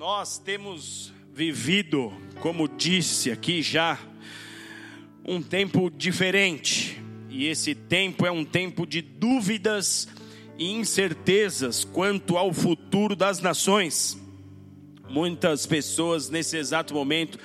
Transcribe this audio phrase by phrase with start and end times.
[0.00, 2.10] Nós temos vivido,
[2.40, 3.98] como disse aqui já,
[5.22, 6.98] um tempo diferente.
[7.28, 10.08] E esse tempo é um tempo de dúvidas
[10.58, 14.18] e incertezas quanto ao futuro das nações.
[15.06, 17.38] Muitas pessoas nesse exato momento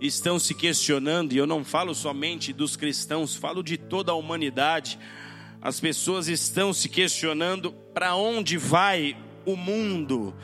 [0.00, 4.98] estão se questionando, e eu não falo somente dos cristãos, falo de toda a humanidade.
[5.60, 9.14] As pessoas estão se questionando para onde vai
[9.44, 10.34] o mundo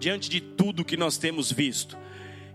[0.00, 1.96] diante de tudo que nós temos visto.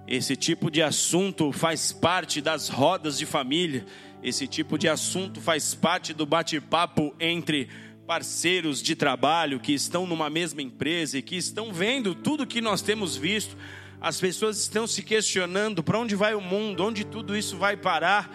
[0.07, 3.85] Esse tipo de assunto faz parte das rodas de família,
[4.21, 7.69] esse tipo de assunto faz parte do bate-papo entre
[8.07, 12.81] parceiros de trabalho que estão numa mesma empresa e que estão vendo tudo que nós
[12.81, 13.55] temos visto.
[14.01, 18.31] As pessoas estão se questionando para onde vai o mundo, onde tudo isso vai parar,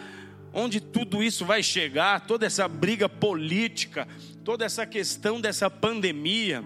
[0.52, 4.08] onde tudo isso vai chegar, toda essa briga política,
[4.45, 6.64] toda essa questão dessa pandemia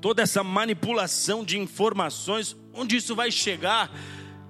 [0.00, 3.90] toda essa manipulação de informações, onde isso vai chegar?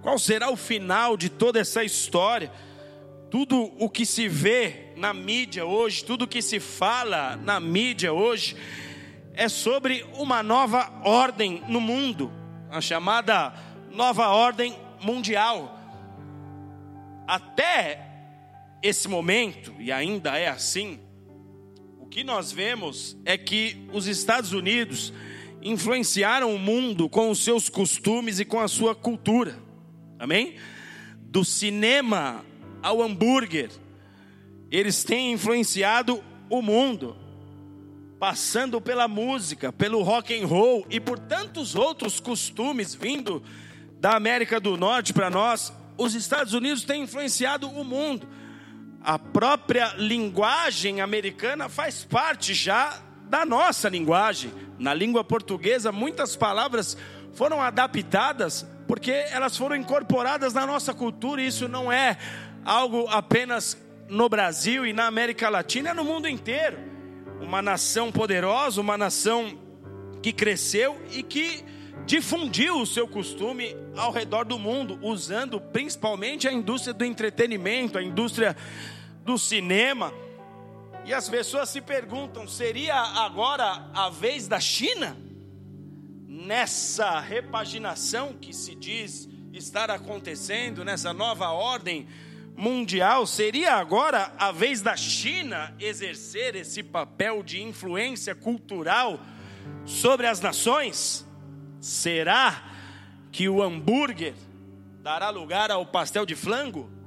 [0.00, 2.50] Qual será o final de toda essa história?
[3.30, 8.12] Tudo o que se vê na mídia hoje, tudo o que se fala na mídia
[8.12, 8.56] hoje,
[9.34, 12.32] é sobre uma nova ordem no mundo,
[12.70, 13.52] a chamada
[13.90, 15.78] nova ordem mundial.
[17.26, 18.06] Até
[18.82, 20.98] esse momento, e ainda é assim,
[21.98, 25.12] o que nós vemos é que os Estados Unidos
[25.62, 29.58] influenciaram o mundo com os seus costumes e com a sua cultura.
[30.18, 30.56] Amém?
[31.18, 32.44] Do cinema
[32.82, 33.70] ao hambúrguer,
[34.70, 37.16] eles têm influenciado o mundo,
[38.18, 43.42] passando pela música, pelo rock and roll e por tantos outros costumes vindo
[43.98, 45.72] da América do Norte para nós.
[45.96, 48.26] Os Estados Unidos têm influenciado o mundo.
[49.02, 53.00] A própria linguagem americana faz parte já
[53.30, 54.52] da nossa linguagem.
[54.76, 56.96] Na língua portuguesa, muitas palavras
[57.32, 62.18] foram adaptadas porque elas foram incorporadas na nossa cultura, e isso não é
[62.64, 66.76] algo apenas no Brasil e na América Latina, é no mundo inteiro.
[67.40, 69.56] Uma nação poderosa, uma nação
[70.20, 71.64] que cresceu e que
[72.04, 78.02] difundiu o seu costume ao redor do mundo, usando principalmente a indústria do entretenimento, a
[78.02, 78.56] indústria
[79.24, 80.12] do cinema
[81.04, 85.16] e as pessoas se perguntam: seria agora a vez da China?
[86.26, 92.06] Nessa repaginação que se diz estar acontecendo, nessa nova ordem
[92.56, 99.20] mundial, seria agora a vez da China exercer esse papel de influência cultural
[99.84, 101.26] sobre as nações?
[101.80, 102.62] Será
[103.32, 104.34] que o hambúrguer
[105.02, 106.99] dará lugar ao pastel de flango?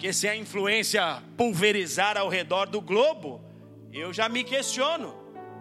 [0.00, 3.44] Porque se a influência pulverizar ao redor do globo,
[3.92, 5.14] eu já me questiono: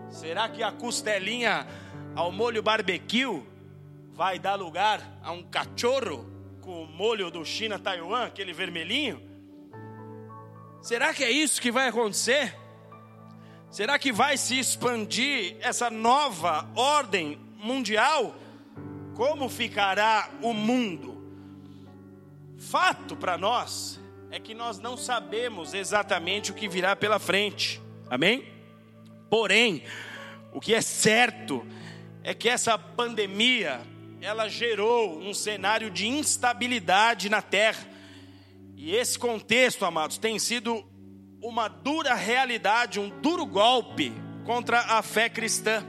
[0.09, 1.67] será que a costelinha
[2.16, 3.44] ao molho barbecue
[4.13, 6.25] vai dar lugar a um cachorro
[6.61, 9.22] com o molho do China Taiwan, aquele vermelhinho?
[10.81, 12.55] Será que é isso que vai acontecer?
[13.69, 18.33] Será que vai se expandir essa nova ordem mundial?
[19.16, 21.22] Como ficará o mundo?
[22.57, 23.98] Fato para nós
[24.31, 27.81] é que nós não sabemos exatamente o que virá pela frente.
[28.09, 28.47] Amém?
[29.29, 29.84] Porém,
[30.53, 31.66] o que é certo
[32.23, 33.81] é que essa pandemia
[34.22, 37.88] ela gerou um cenário de instabilidade na terra.
[38.75, 40.85] E esse contexto, amados, tem sido
[41.41, 44.13] uma dura realidade, um duro golpe
[44.46, 45.84] contra a fé cristã.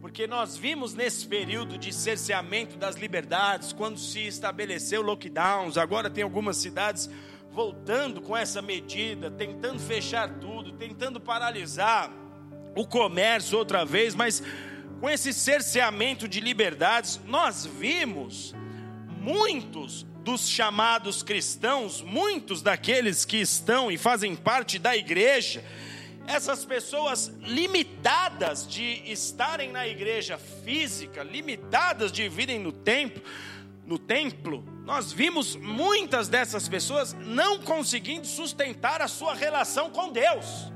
[0.00, 6.24] Porque nós vimos nesse período de cerceamento das liberdades, quando se estabeleceu lockdowns, agora tem
[6.24, 7.08] algumas cidades
[7.54, 12.10] voltando com essa medida, tentando fechar tudo, tentando paralisar
[12.74, 14.42] o comércio outra vez, mas
[15.00, 18.52] com esse cerceamento de liberdades, nós vimos
[19.20, 25.62] muitos dos chamados cristãos, muitos daqueles que estão e fazem parte da igreja,
[26.26, 33.22] essas pessoas limitadas de estarem na igreja física, limitadas de virem no templo,
[33.86, 40.72] no templo, nós vimos muitas dessas pessoas não conseguindo sustentar a sua relação com Deus.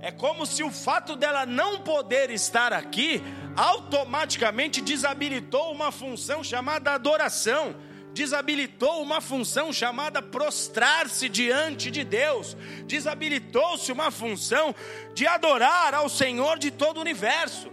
[0.00, 3.22] É como se o fato dela não poder estar aqui
[3.54, 7.76] automaticamente desabilitou uma função chamada adoração,
[8.14, 14.74] desabilitou uma função chamada prostrar-se diante de Deus, desabilitou-se uma função
[15.14, 17.70] de adorar ao Senhor de todo o universo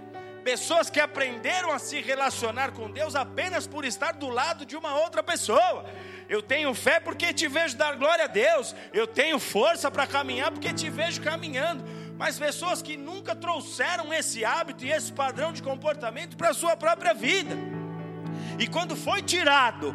[0.48, 4.96] pessoas que aprenderam a se relacionar com Deus apenas por estar do lado de uma
[4.96, 5.86] outra pessoa.
[6.30, 8.74] Eu tenho fé porque te vejo dar glória a Deus.
[8.94, 11.84] Eu tenho força para caminhar porque te vejo caminhando.
[12.18, 16.78] Mas pessoas que nunca trouxeram esse hábito e esse padrão de comportamento para a sua
[16.78, 17.58] própria vida.
[18.58, 19.94] E quando foi tirado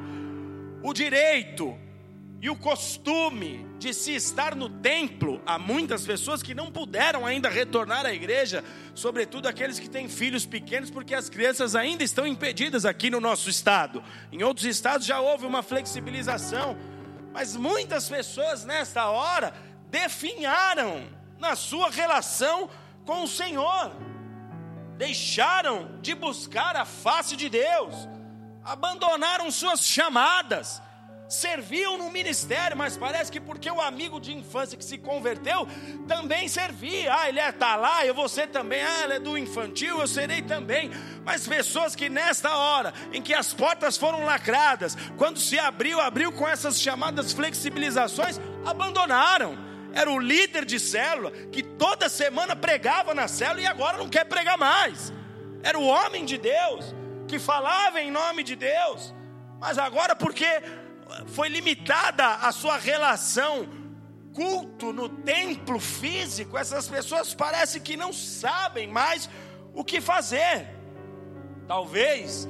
[0.83, 1.79] o direito
[2.43, 7.49] e o costume de se estar no templo, há muitas pessoas que não puderam ainda
[7.49, 8.65] retornar à igreja,
[8.97, 13.49] sobretudo aqueles que têm filhos pequenos, porque as crianças ainda estão impedidas aqui no nosso
[13.49, 14.03] estado.
[14.33, 16.77] Em outros estados já houve uma flexibilização,
[17.33, 19.55] mas muitas pessoas nesta hora
[19.89, 21.05] definharam
[21.39, 22.69] na sua relação
[23.07, 23.93] com o Senhor,
[24.99, 28.09] deixaram de buscar a face de Deus,
[28.65, 30.82] abandonaram suas chamadas,
[31.33, 35.67] serviam no ministério, mas parece que porque o amigo de infância que se converteu
[36.07, 37.15] também servia.
[37.15, 38.83] Ah, ele está é, lá, eu vou ser também.
[38.83, 40.91] Ah, ele é do infantil, eu serei também.
[41.25, 46.33] Mas pessoas que nesta hora em que as portas foram lacradas, quando se abriu, abriu
[46.33, 53.29] com essas chamadas flexibilizações, abandonaram era o líder de célula que toda semana pregava na
[53.29, 55.13] célula e agora não quer pregar mais.
[55.63, 56.95] Era o homem de Deus
[57.29, 59.15] que falava em nome de Deus,
[59.61, 60.47] mas agora porque
[61.27, 63.69] foi limitada a sua relação
[64.33, 69.29] culto no templo físico, essas pessoas parecem que não sabem mais
[69.75, 70.69] o que fazer.
[71.69, 72.49] Talvez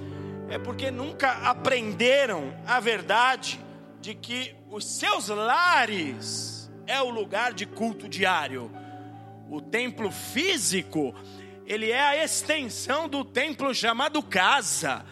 [0.48, 3.60] é porque nunca aprenderam a verdade
[4.00, 8.70] de que os seus lares é o lugar de culto diário.
[9.50, 11.14] O templo físico,
[11.66, 15.04] ele é a extensão do templo chamado casa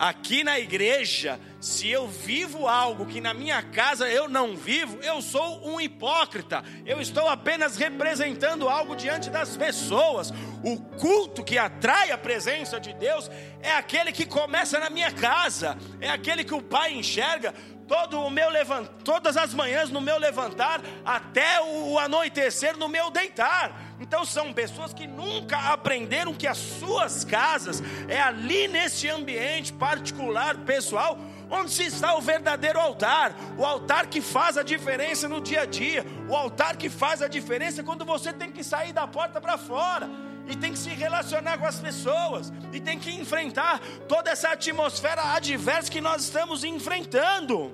[0.00, 5.20] aqui na igreja, se eu vivo algo que na minha casa eu não vivo, eu
[5.20, 6.64] sou um hipócrita.
[6.86, 10.32] Eu estou apenas representando algo diante das pessoas.
[10.64, 13.30] O culto que atrai a presença de Deus
[13.60, 17.54] é aquele que começa na minha casa, é aquele que o Pai enxerga
[17.90, 18.86] todo o meu levant...
[19.02, 23.72] todas as manhãs no meu levantar até o anoitecer no meu deitar.
[23.98, 30.56] Então são pessoas que nunca aprenderam que as suas casas é ali nesse ambiente particular,
[30.58, 31.18] pessoal,
[31.50, 35.66] onde se está o verdadeiro altar, o altar que faz a diferença no dia a
[35.66, 39.58] dia, o altar que faz a diferença quando você tem que sair da porta para
[39.58, 40.08] fora
[40.48, 45.34] e tem que se relacionar com as pessoas, e tem que enfrentar toda essa atmosfera
[45.34, 47.72] adversa que nós estamos enfrentando.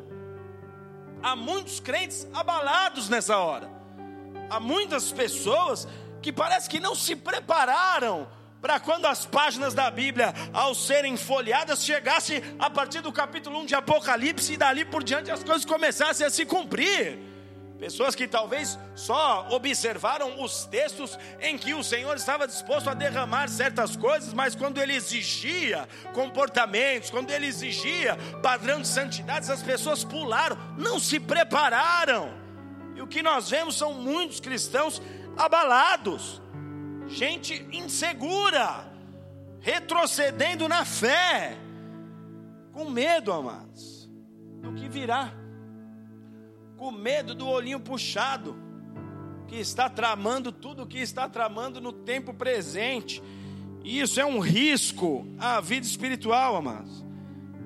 [1.23, 3.71] Há muitos crentes abalados nessa hora,
[4.51, 5.89] há muitas pessoas
[6.21, 8.29] que parece que não se prepararam
[8.61, 13.67] para quando as páginas da Bíblia, ao serem folheadas, chegasse a partir do capítulo 1
[13.67, 17.36] de Apocalipse e dali por diante as coisas começassem a se cumprir.
[17.78, 23.49] Pessoas que talvez só observaram os textos em que o Senhor estava disposto a derramar
[23.49, 30.02] certas coisas, mas quando ele exigia comportamentos, quando ele exigia padrão de santidade, as pessoas
[30.05, 32.32] pularam, não se prepararam.
[32.94, 35.02] E o que nós vemos são muitos cristãos
[35.37, 36.40] abalados,
[37.08, 38.90] gente insegura,
[39.61, 41.55] retrocedendo na fé,
[42.72, 44.08] com medo, amados,
[44.62, 45.31] do que virá
[46.76, 48.56] com medo do olhinho puxado,
[49.49, 53.23] que está tramando tudo o que está tramando no tempo presente.
[53.84, 57.05] E isso é um risco à vida espiritual, amados.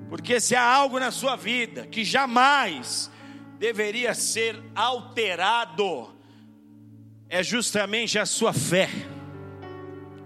[0.07, 3.09] Porque se há algo na sua vida que jamais
[3.57, 6.09] deveria ser alterado,
[7.29, 8.89] é justamente a sua fé.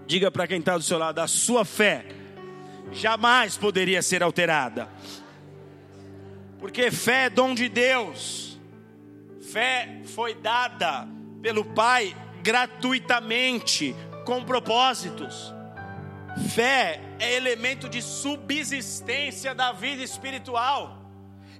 [0.06, 2.04] Diga para quem está do seu lado: a sua fé
[2.92, 4.88] jamais poderia ser alterada.
[6.58, 8.55] Porque fé é dom de Deus.
[9.56, 11.08] Fé foi dada
[11.40, 13.96] pelo Pai gratuitamente,
[14.26, 15.50] com propósitos.
[16.54, 21.10] Fé é elemento de subsistência da vida espiritual.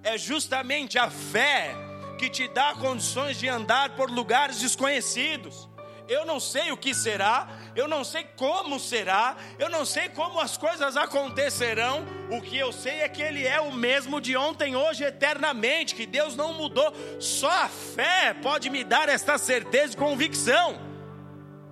[0.02, 1.74] É justamente a fé
[2.18, 5.66] que te dá condições de andar por lugares desconhecidos
[6.08, 10.40] eu não sei o que será, eu não sei como será, eu não sei como
[10.40, 12.04] as coisas acontecerão.
[12.30, 16.06] O que eu sei é que Ele é o mesmo de ontem, hoje, eternamente, que
[16.06, 16.94] Deus não mudou.
[17.18, 20.78] Só a fé pode me dar esta certeza e convicção.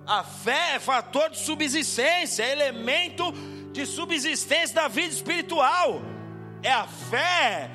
[0.05, 3.31] A fé é fator de subsistência, é elemento
[3.71, 6.01] de subsistência da vida espiritual.
[6.61, 7.71] É a fé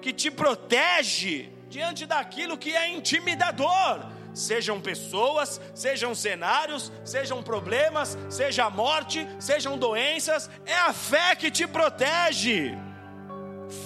[0.00, 8.68] que te protege diante daquilo que é intimidador sejam pessoas, sejam cenários, sejam problemas, seja
[8.68, 12.76] morte, sejam doenças, é a fé que te protege.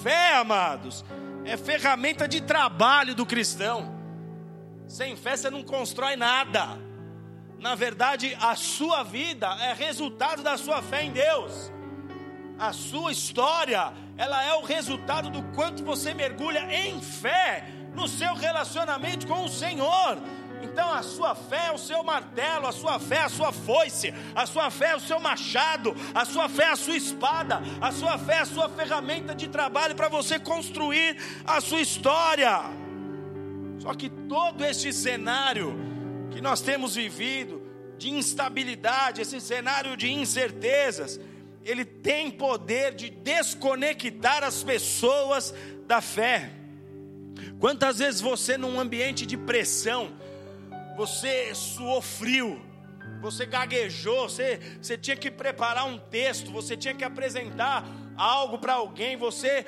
[0.03, 1.05] Fé, amados,
[1.45, 3.95] é ferramenta de trabalho do cristão.
[4.87, 6.77] Sem fé você não constrói nada.
[7.57, 11.71] Na verdade, a sua vida é resultado da sua fé em Deus.
[12.59, 17.65] A sua história, ela é o resultado do quanto você mergulha em fé
[17.95, 20.17] no seu relacionamento com o Senhor
[20.63, 24.13] Então a sua fé é o seu martelo, a sua fé é a sua foice,
[24.35, 27.91] a sua fé é o seu machado, a sua fé é a sua espada, a
[27.91, 32.61] sua fé é a sua ferramenta de trabalho para você construir a sua história.
[33.79, 35.75] Só que todo este cenário
[36.31, 37.61] que nós temos vivido,
[37.97, 41.19] de instabilidade, esse cenário de incertezas,
[41.63, 45.53] ele tem poder de desconectar as pessoas
[45.85, 46.51] da fé.
[47.59, 50.13] Quantas vezes você, num ambiente de pressão,
[51.01, 52.61] você suou frio,
[53.19, 57.83] você gaguejou, você, você tinha que preparar um texto, você tinha que apresentar
[58.15, 59.65] algo para alguém, você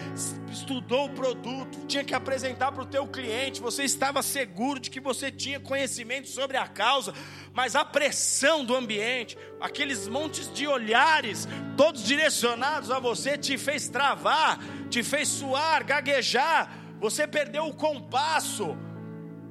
[0.52, 5.00] estudou o produto, tinha que apresentar para o teu cliente, você estava seguro de que
[5.00, 7.16] você tinha conhecimento sobre a causa,
[7.52, 13.90] mas a pressão do ambiente, aqueles montes de olhares, todos direcionados a você, te fez
[13.90, 18.78] travar, te fez suar, gaguejar, você perdeu o compasso,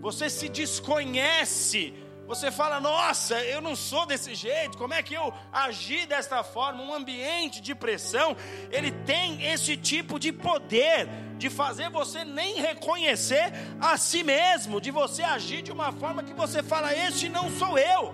[0.03, 1.95] você se desconhece,
[2.27, 6.83] você fala, nossa, eu não sou desse jeito, como é que eu agi desta forma?
[6.83, 8.37] Um ambiente de pressão,
[8.73, 14.91] ele tem esse tipo de poder de fazer você nem reconhecer a si mesmo, de
[14.91, 18.13] você agir de uma forma que você fala, este não sou eu,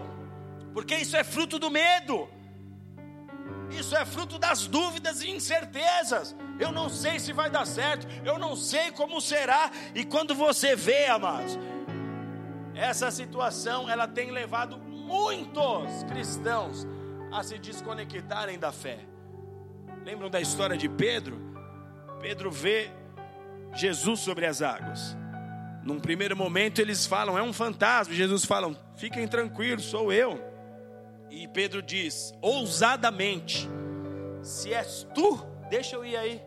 [0.74, 2.28] porque isso é fruto do medo.
[3.70, 6.34] Isso é fruto das dúvidas e incertezas.
[6.58, 9.70] Eu não sei se vai dar certo, eu não sei como será.
[9.94, 11.58] E quando você vê, amados,
[12.78, 16.86] essa situação ela tem levado muitos cristãos
[17.32, 19.00] a se desconectarem da fé.
[20.04, 21.36] Lembram da história de Pedro?
[22.20, 22.88] Pedro vê
[23.74, 25.16] Jesus sobre as águas.
[25.82, 28.14] Num primeiro momento eles falam, é um fantasma.
[28.14, 30.40] Jesus fala, fiquem tranquilos, sou eu.
[31.28, 33.68] E Pedro diz, ousadamente:
[34.40, 36.40] Se és tu, deixa eu ir aí.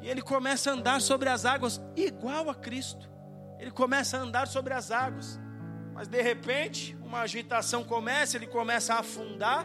[0.00, 3.10] E ele começa a andar sobre as águas, igual a Cristo.
[3.58, 5.42] Ele começa a andar sobre as águas.
[5.94, 9.64] Mas de repente, uma agitação começa, ele começa a afundar,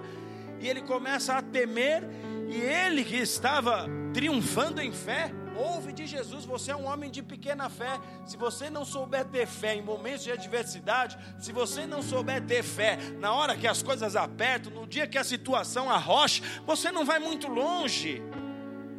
[0.60, 2.04] e ele começa a temer,
[2.48, 7.22] e ele que estava triunfando em fé, ouve de Jesus: Você é um homem de
[7.22, 8.00] pequena fé.
[8.26, 12.64] Se você não souber ter fé em momentos de adversidade, se você não souber ter
[12.64, 17.06] fé na hora que as coisas apertam, no dia que a situação arrocha, você não
[17.06, 18.22] vai muito longe.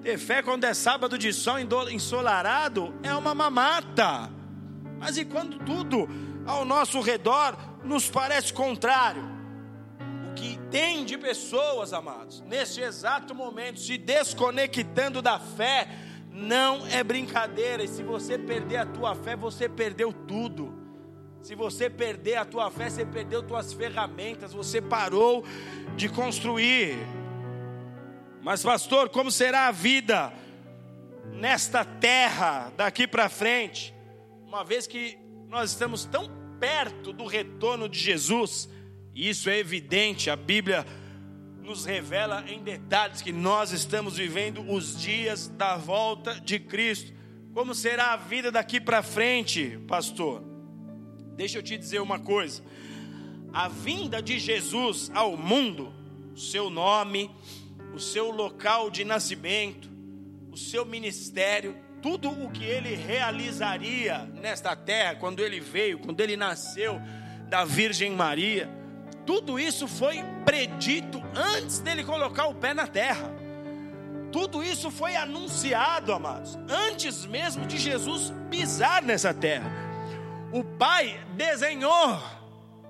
[0.03, 1.59] Ter fé quando é sábado de sol
[1.91, 4.31] ensolarado é uma mamata.
[4.99, 6.09] Mas e quando tudo
[6.51, 9.23] ao nosso redor nos parece contrário.
[10.31, 15.89] O que tem de pessoas, amados, nesse exato momento, se desconectando da fé,
[16.31, 17.83] não é brincadeira.
[17.83, 20.79] E se você perder a tua fé, você perdeu tudo.
[21.41, 25.45] Se você perder a tua fé, você perdeu tuas ferramentas, você parou
[25.97, 26.99] de construir.
[28.43, 30.33] Mas, pastor, como será a vida
[31.33, 33.95] nesta terra daqui para frente?
[34.47, 38.69] Uma vez que nós estamos tão perto do retorno de Jesus,
[39.15, 40.87] isso é evidente, a Bíblia
[41.63, 47.13] nos revela em detalhes que nós estamos vivendo os dias da volta de Cristo.
[47.55, 50.45] Como será a vida daqui para frente, pastor?
[51.37, 52.63] Deixa eu te dizer uma coisa:
[53.53, 55.93] a vinda de Jesus ao mundo,
[56.37, 57.31] seu nome,
[57.95, 59.89] o seu local de nascimento,
[60.51, 66.37] o seu ministério, tudo o que ele realizaria nesta terra, quando ele veio, quando ele
[66.37, 67.01] nasceu
[67.49, 68.69] da Virgem Maria,
[69.27, 73.31] tudo isso foi predito antes dele colocar o pé na terra.
[74.33, 79.71] Tudo isso foi anunciado, amados, antes mesmo de Jesus pisar nessa terra.
[80.53, 82.21] O Pai desenhou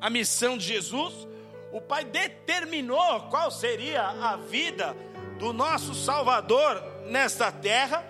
[0.00, 1.28] a missão de Jesus,
[1.72, 4.94] o Pai determinou qual seria a vida
[5.38, 8.04] do nosso Salvador nesta terra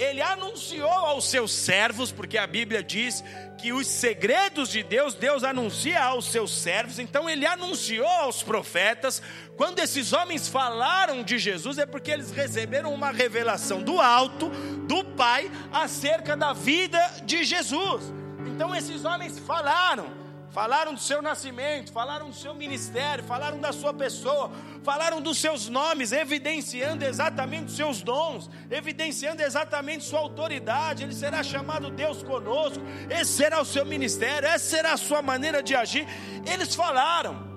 [0.00, 3.22] ele anunciou aos seus servos, porque a Bíblia diz
[3.58, 9.20] que os segredos de Deus, Deus anuncia aos seus servos, então ele anunciou aos profetas.
[9.58, 14.48] Quando esses homens falaram de Jesus, é porque eles receberam uma revelação do alto,
[14.86, 18.10] do Pai, acerca da vida de Jesus.
[18.46, 20.19] Então esses homens falaram
[20.50, 24.50] falaram do seu nascimento, falaram do seu ministério, falaram da sua pessoa,
[24.82, 31.04] falaram dos seus nomes, evidenciando exatamente os seus dons, evidenciando exatamente sua autoridade.
[31.04, 35.62] Ele será chamado Deus conosco, esse será o seu ministério, essa será a sua maneira
[35.62, 36.06] de agir.
[36.44, 37.48] Eles falaram,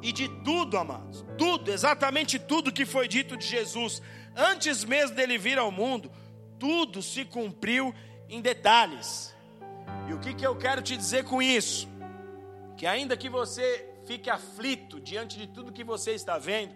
[0.00, 4.00] e de tudo, amados, tudo, exatamente tudo que foi dito de Jesus,
[4.36, 6.10] antes mesmo dele vir ao mundo,
[6.58, 7.92] tudo se cumpriu
[8.28, 9.34] em detalhes.
[10.08, 11.97] E o que, que eu quero te dizer com isso?
[12.78, 16.72] Que ainda que você fique aflito diante de tudo que você está vendo,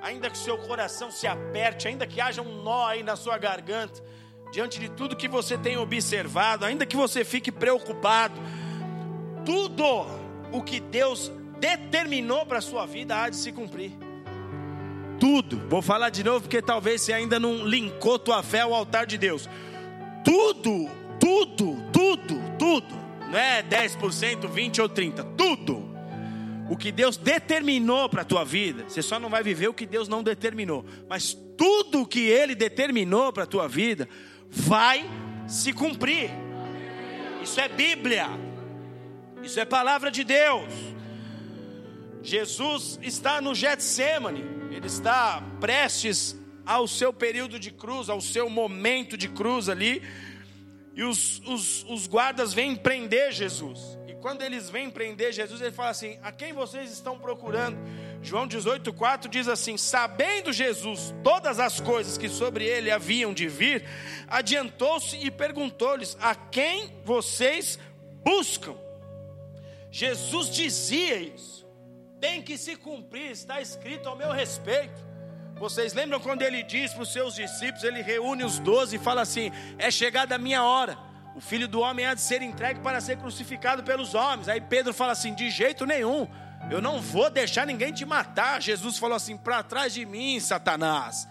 [0.00, 4.02] ainda que seu coração se aperte, ainda que haja um nó aí na sua garganta,
[4.50, 8.34] diante de tudo que você tem observado, ainda que você fique preocupado,
[9.44, 10.06] tudo
[10.50, 13.92] o que Deus determinou para a sua vida há de se cumprir.
[15.20, 19.04] Tudo, vou falar de novo porque talvez você ainda não linkou tua fé ao altar
[19.04, 19.50] de Deus.
[20.24, 20.88] Tudo,
[21.20, 25.96] tudo, tudo, tudo, não é 10%, 20 ou 30, tudo.
[26.68, 29.86] O que Deus determinou para a tua vida, você só não vai viver o que
[29.86, 34.08] Deus não determinou, mas tudo o que Ele determinou para a tua vida
[34.50, 35.08] vai
[35.46, 36.30] se cumprir.
[37.42, 38.26] Isso é Bíblia,
[39.42, 40.72] isso é palavra de Deus.
[42.22, 49.16] Jesus está no Getsemane, ele está prestes ao seu período de cruz, ao seu momento
[49.16, 50.02] de cruz ali,
[50.96, 53.98] e os, os, os guardas vêm prender Jesus.
[54.08, 57.76] E quando eles vêm prender Jesus, ele fala assim: A quem vocês estão procurando?
[58.22, 63.84] João 18,4 diz assim: Sabendo Jesus todas as coisas que sobre ele haviam de vir,
[64.26, 67.78] adiantou-se e perguntou-lhes: A quem vocês
[68.24, 68.74] buscam?
[69.90, 71.66] Jesus dizia isso,
[72.18, 75.05] tem que se cumprir, está escrito ao meu respeito.
[75.58, 79.22] Vocês lembram quando ele diz para os seus discípulos, ele reúne os doze e fala
[79.22, 80.98] assim: É chegada a minha hora,
[81.34, 84.50] o filho do homem há de ser entregue para ser crucificado pelos homens.
[84.50, 86.28] Aí Pedro fala assim: De jeito nenhum,
[86.70, 88.60] eu não vou deixar ninguém te matar.
[88.60, 91.26] Jesus falou assim: Para trás de mim, Satanás.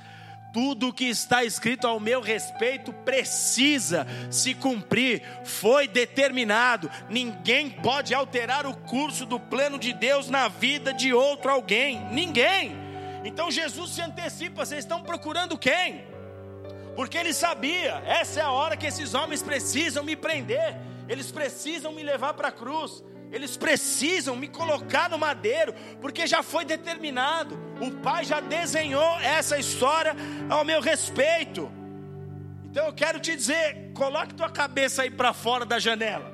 [0.51, 6.89] Tudo que está escrito ao meu respeito precisa se cumprir, foi determinado.
[7.09, 12.07] Ninguém pode alterar o curso do plano de Deus na vida de outro alguém.
[12.09, 12.84] Ninguém.
[13.25, 16.05] Então Jesus se antecipa: vocês estão procurando quem?
[16.95, 20.77] Porque ele sabia, essa é a hora que esses homens precisam me prender,
[21.09, 23.03] eles precisam me levar para a cruz.
[23.31, 27.59] Eles precisam me colocar no madeiro, porque já foi determinado.
[27.81, 30.15] O Pai já desenhou essa história
[30.47, 31.69] ao meu respeito.
[32.65, 36.31] Então eu quero te dizer, coloque tua cabeça aí para fora da janela.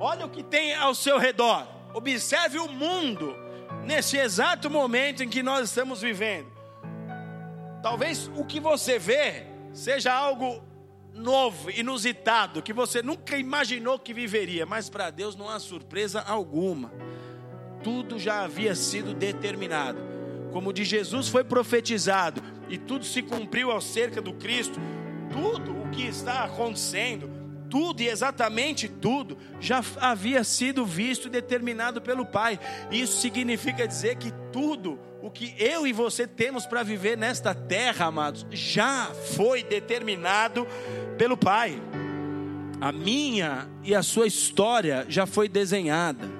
[0.00, 1.68] Olha o que tem ao seu redor.
[1.94, 3.36] Observe o mundo
[3.84, 6.46] nesse exato momento em que nós estamos vivendo.
[7.82, 10.62] Talvez o que você vê seja algo
[11.14, 16.92] novo, inusitado, que você nunca imaginou que viveria, mas para Deus não há surpresa alguma.
[17.82, 19.98] Tudo já havia sido determinado.
[20.52, 24.80] Como de Jesus foi profetizado e tudo se cumpriu acerca do Cristo,
[25.30, 27.30] tudo o que está acontecendo,
[27.70, 32.58] tudo e exatamente tudo já havia sido visto e determinado pelo Pai.
[32.90, 38.06] Isso significa dizer que tudo o que eu e você temos para viver nesta terra,
[38.06, 40.66] amados, já foi determinado
[41.16, 41.80] pelo Pai.
[42.80, 46.37] A minha e a sua história já foi desenhada.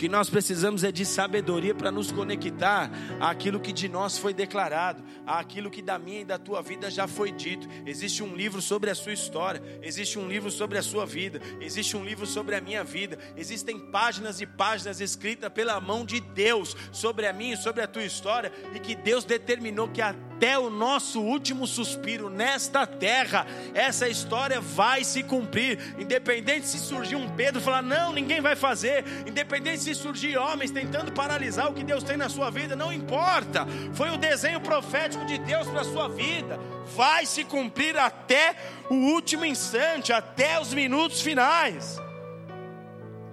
[0.00, 5.04] Que nós precisamos é de sabedoria para nos conectar àquilo que de nós foi declarado,
[5.26, 7.68] àquilo que da minha e da tua vida já foi dito.
[7.84, 11.98] Existe um livro sobre a sua história, existe um livro sobre a sua vida, existe
[11.98, 13.18] um livro sobre a minha vida.
[13.36, 17.86] Existem páginas e páginas escritas pela mão de Deus sobre a minha e sobre a
[17.86, 23.46] tua história e que Deus determinou que a até o nosso último suspiro nesta terra,
[23.74, 25.78] essa história vai se cumprir.
[25.98, 29.04] Independente se surgir um Pedro falar, não, ninguém vai fazer.
[29.26, 33.66] Independente se surgir homens tentando paralisar o que Deus tem na sua vida, não importa.
[33.92, 36.58] Foi o desenho profético de Deus para a sua vida.
[36.96, 38.56] Vai se cumprir até
[38.88, 42.00] o último instante, até os minutos finais.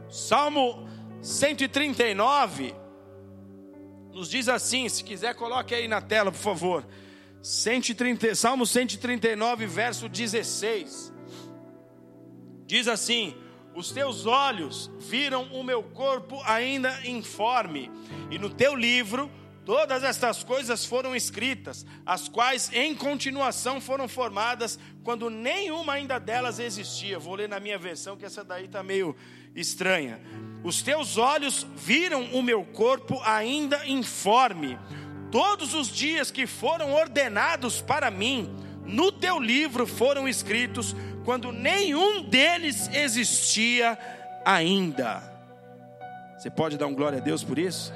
[0.10, 0.86] Salmo
[1.22, 2.87] 139
[4.18, 6.84] nos diz assim, se quiser coloque aí na tela, por favor.
[7.40, 11.14] 130, Salmo 139, verso 16.
[12.66, 13.36] Diz assim:
[13.76, 17.92] Os teus olhos viram o meu corpo ainda informe,
[18.32, 19.30] e no teu livro
[19.64, 26.58] todas estas coisas foram escritas, as quais em continuação foram formadas, quando nenhuma ainda delas
[26.58, 27.20] existia.
[27.20, 29.16] Vou ler na minha versão, que essa daí está meio
[29.54, 30.20] estranha.
[30.68, 34.78] Os teus olhos viram o meu corpo ainda informe.
[35.32, 38.54] Todos os dias que foram ordenados para mim,
[38.84, 43.98] no teu livro foram escritos, quando nenhum deles existia
[44.44, 45.24] ainda.
[46.38, 47.94] Você pode dar um glória a Deus por isso?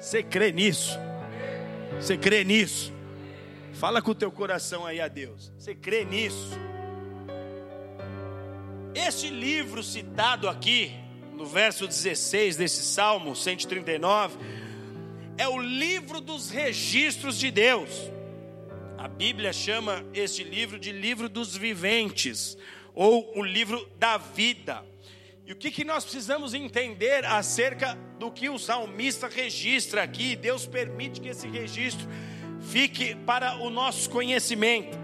[0.00, 0.98] Você crê nisso?
[1.94, 2.92] Você crê nisso?
[3.74, 5.52] Fala com o teu coração aí a Deus.
[5.56, 6.58] Você crê nisso?
[8.92, 10.99] Este livro citado aqui,
[11.40, 14.36] no verso 16 desse Salmo 139,
[15.38, 17.88] é o livro dos registros de Deus.
[18.98, 22.58] A Bíblia chama este livro de livro dos viventes,
[22.94, 24.84] ou o livro da vida.
[25.46, 30.36] E o que, que nós precisamos entender acerca do que o salmista registra aqui?
[30.36, 32.06] Deus permite que esse registro
[32.60, 34.98] fique para o nosso conhecimento.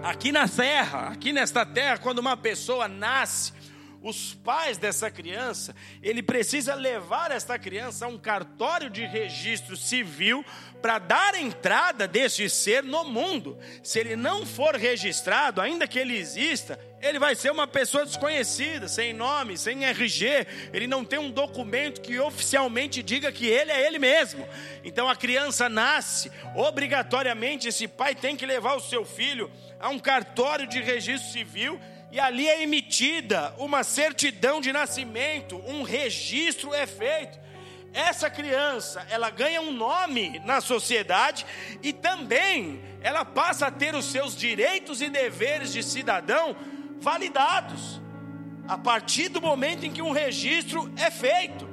[0.00, 3.52] Aqui na terra, aqui nesta terra, quando uma pessoa nasce,
[4.02, 10.44] os pais dessa criança, ele precisa levar esta criança a um cartório de registro civil
[10.80, 13.58] para dar entrada deste ser no mundo.
[13.82, 18.88] Se ele não for registrado, ainda que ele exista, ele vai ser uma pessoa desconhecida,
[18.88, 23.86] sem nome, sem RG, ele não tem um documento que oficialmente diga que ele é
[23.86, 24.46] ele mesmo.
[24.82, 29.98] Então a criança nasce, obrigatoriamente esse pai tem que levar o seu filho a um
[29.98, 31.78] cartório de registro civil
[32.12, 37.38] e ali é emitida uma certidão de nascimento, um registro é feito.
[37.92, 41.44] Essa criança, ela ganha um nome na sociedade
[41.82, 46.56] e também ela passa a ter os seus direitos e deveres de cidadão
[47.00, 48.00] validados
[48.68, 51.68] a partir do momento em que um registro é feito.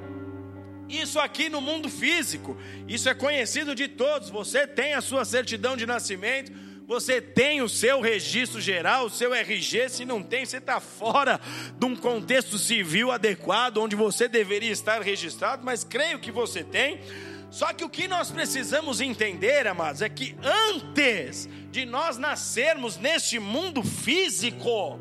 [0.88, 2.56] Isso aqui no mundo físico,
[2.88, 4.30] isso é conhecido de todos.
[4.30, 6.50] Você tem a sua certidão de nascimento,
[6.88, 11.38] você tem o seu registro geral, o seu RG, se não tem, você está fora
[11.78, 17.02] de um contexto civil adequado, onde você deveria estar registrado, mas creio que você tem.
[17.50, 23.38] Só que o que nós precisamos entender, amados, é que antes de nós nascermos neste
[23.38, 24.98] mundo físico,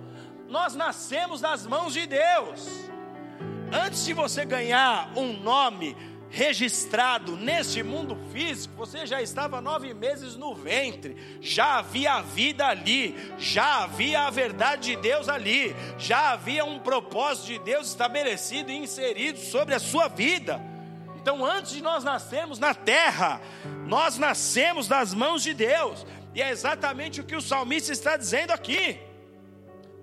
[0.49, 2.67] nós nascemos nas mãos de Deus.
[3.71, 5.95] Antes de você ganhar um nome,
[6.29, 12.65] registrado neste mundo físico, você já estava nove meses no ventre, já havia a vida
[12.65, 18.71] ali, já havia a verdade de Deus ali, já havia um propósito de Deus estabelecido
[18.71, 20.61] e inserido sobre a sua vida.
[21.15, 23.41] Então, antes de nós nascermos na terra,
[23.85, 28.51] nós nascemos das mãos de Deus, e é exatamente o que o salmista está dizendo
[28.51, 28.99] aqui.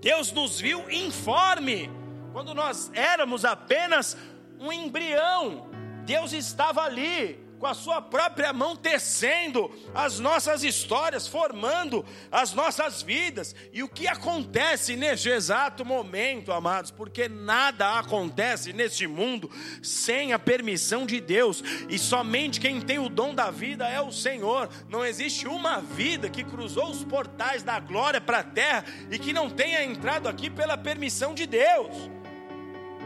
[0.01, 1.91] Deus nos viu informe,
[2.33, 4.17] quando nós éramos apenas
[4.59, 5.74] um embrião,
[6.05, 13.01] Deus estava ali, com a sua própria mão tecendo as nossas histórias, formando as nossas
[13.01, 13.55] vidas.
[13.73, 16.91] E o que acontece neste exato momento, amados?
[16.91, 19.51] Porque nada acontece neste mundo
[19.83, 24.13] sem a permissão de Deus, e somente quem tem o dom da vida é o
[24.13, 24.69] Senhor.
[24.89, 29.33] Não existe uma vida que cruzou os portais da glória para a terra e que
[29.33, 32.11] não tenha entrado aqui pela permissão de Deus.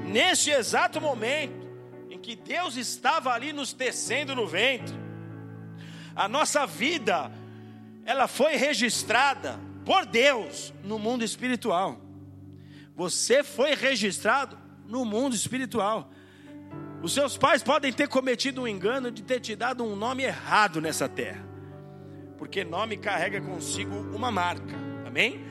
[0.04, 1.67] Neste exato momento,
[2.10, 4.94] em que Deus estava ali nos tecendo no ventre.
[6.14, 7.30] A nossa vida,
[8.04, 12.00] ela foi registrada por Deus no mundo espiritual.
[12.96, 16.10] Você foi registrado no mundo espiritual.
[17.02, 20.80] Os seus pais podem ter cometido um engano de ter te dado um nome errado
[20.80, 21.46] nessa terra,
[22.36, 24.74] porque nome carrega consigo uma marca,
[25.06, 25.44] amém?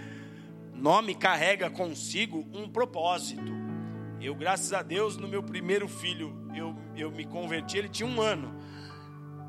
[0.74, 3.57] Nome carrega consigo um propósito.
[4.19, 8.19] Eu, graças a Deus, no meu primeiro filho, eu, eu me converti, ele tinha um
[8.19, 8.60] ano.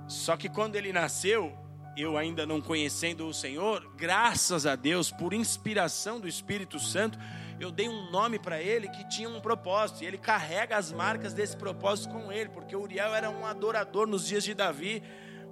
[0.07, 1.57] Só que quando ele nasceu,
[1.97, 7.19] eu ainda não conhecendo o Senhor, graças a Deus, por inspiração do Espírito Santo,
[7.59, 11.33] eu dei um nome para ele que tinha um propósito, e ele carrega as marcas
[11.33, 15.03] desse propósito com ele, porque Uriel era um adorador nos dias de Davi.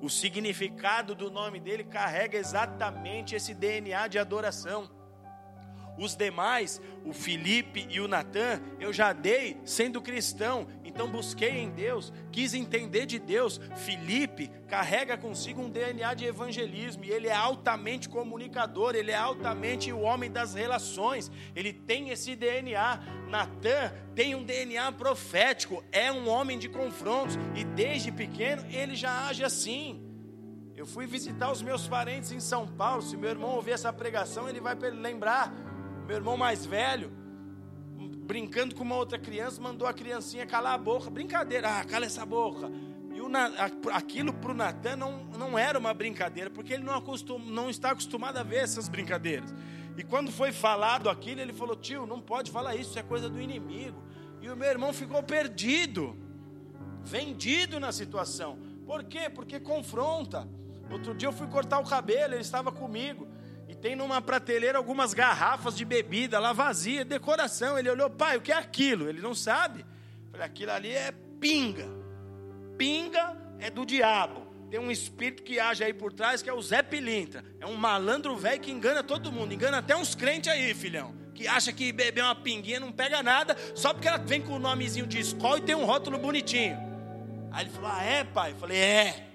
[0.00, 4.90] O significado do nome dele carrega exatamente esse DNA de adoração.
[5.98, 11.70] Os demais, o Felipe e o Natan, eu já dei sendo cristão, então busquei em
[11.70, 13.61] Deus, quis entender de Deus.
[13.76, 19.92] Felipe carrega consigo um DNA de evangelismo e ele é altamente comunicador, ele é altamente
[19.92, 23.00] o homem das relações, ele tem esse DNA.
[23.28, 29.28] Natan tem um DNA profético, é um homem de confrontos e desde pequeno ele já
[29.28, 30.02] age assim.
[30.76, 33.00] Eu fui visitar os meus parentes em São Paulo.
[33.00, 35.50] Se meu irmão ouvir essa pregação, ele vai lembrar
[36.07, 37.11] meu irmão mais velho,
[38.27, 41.11] brincando com uma outra criança, mandou a criancinha calar a boca.
[41.11, 42.71] Brincadeira, ah, cala essa boca.
[43.12, 43.29] E o,
[43.92, 47.90] aquilo para o Natan não, não era uma brincadeira, porque ele não, acostum, não está
[47.90, 49.53] acostumado a ver essas brincadeiras.
[49.97, 53.29] E quando foi falado aquilo, ele falou: tio, não pode falar isso, isso é coisa
[53.29, 54.01] do inimigo.
[54.40, 56.16] E o meu irmão ficou perdido,
[57.03, 58.59] vendido na situação.
[58.85, 59.29] Por quê?
[59.29, 60.47] Porque confronta.
[60.90, 63.27] Outro dia eu fui cortar o cabelo, ele estava comigo.
[63.87, 67.79] Tem numa prateleira algumas garrafas de bebida lá vazia, decoração.
[67.79, 69.09] Ele olhou, pai, o que é aquilo?
[69.09, 69.87] Ele não sabe.
[70.33, 71.87] Falei, aquilo ali é pinga.
[72.77, 74.44] Pinga é do diabo.
[74.68, 77.44] Tem um espírito que age aí por trás que é o Zé Pilintra.
[77.61, 79.55] É um malandro velho que engana todo mundo.
[79.55, 81.14] Engana até uns crentes aí, filhão.
[81.33, 84.59] Que acha que beber uma pinguinha não pega nada, só porque ela vem com o
[84.59, 86.77] nomezinho de escola e tem um rótulo bonitinho.
[87.53, 88.51] Aí ele falou: Ah, é, pai?
[88.51, 89.29] Eu falei: É.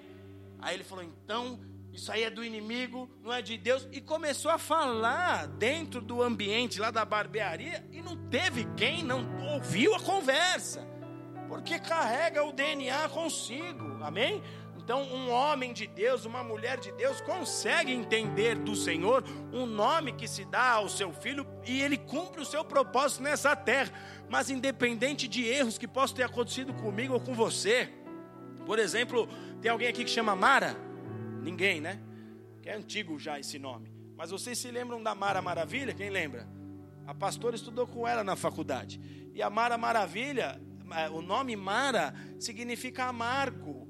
[0.60, 1.58] Aí ele falou: Então
[1.92, 3.86] isso aí é do inimigo, não é de Deus.
[3.92, 9.26] E começou a falar dentro do ambiente lá da barbearia e não teve quem não
[9.52, 10.88] ouviu a conversa,
[11.48, 14.42] porque carrega o DNA consigo, amém?
[14.82, 20.12] Então, um homem de Deus, uma mulher de Deus, consegue entender do Senhor um nome
[20.12, 23.92] que se dá ao seu filho e ele cumpre o seu propósito nessa terra.
[24.28, 27.92] Mas, independente de erros que possam ter acontecido comigo ou com você,
[28.66, 29.28] por exemplo,
[29.60, 30.76] tem alguém aqui que chama Mara?
[31.42, 32.00] Ninguém, né?
[32.62, 33.92] Que é antigo já esse nome.
[34.16, 35.92] Mas vocês se lembram da Mara Maravilha?
[35.92, 36.48] Quem lembra?
[37.06, 39.00] A pastora estudou com ela na faculdade.
[39.34, 40.60] E a Mara Maravilha,
[40.92, 43.88] é, o nome Mara significa amargo.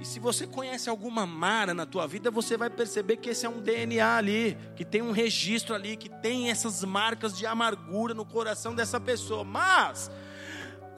[0.00, 3.48] E se você conhece alguma Mara na tua vida, você vai perceber que esse é
[3.50, 8.24] um DNA ali, que tem um registro ali, que tem essas marcas de amargura no
[8.24, 9.44] coração dessa pessoa.
[9.44, 10.10] Mas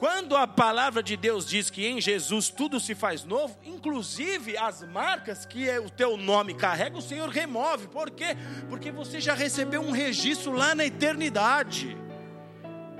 [0.03, 4.83] quando a palavra de Deus diz que em Jesus tudo se faz novo, inclusive as
[4.83, 7.87] marcas que o teu nome carrega, o Senhor remove.
[7.87, 8.35] Por quê?
[8.67, 11.95] Porque você já recebeu um registro lá na eternidade.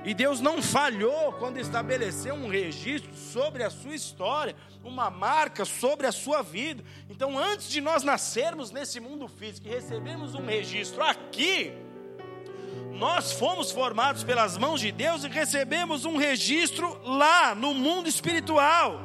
[0.02, 6.06] E Deus não falhou quando estabeleceu um registro sobre a sua história, uma marca sobre
[6.06, 6.82] a sua vida.
[7.10, 11.70] Então, antes de nós nascermos nesse mundo físico e recebemos um registro aqui,
[12.94, 19.00] nós fomos formados pelas mãos de Deus e recebemos um registro lá no mundo espiritual.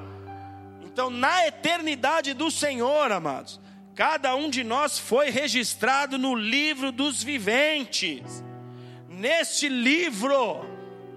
[0.82, 3.60] Então, na eternidade do Senhor, amados,
[3.96, 8.44] cada um de nós foi registrado no livro dos viventes.
[9.10, 10.66] Neste livro,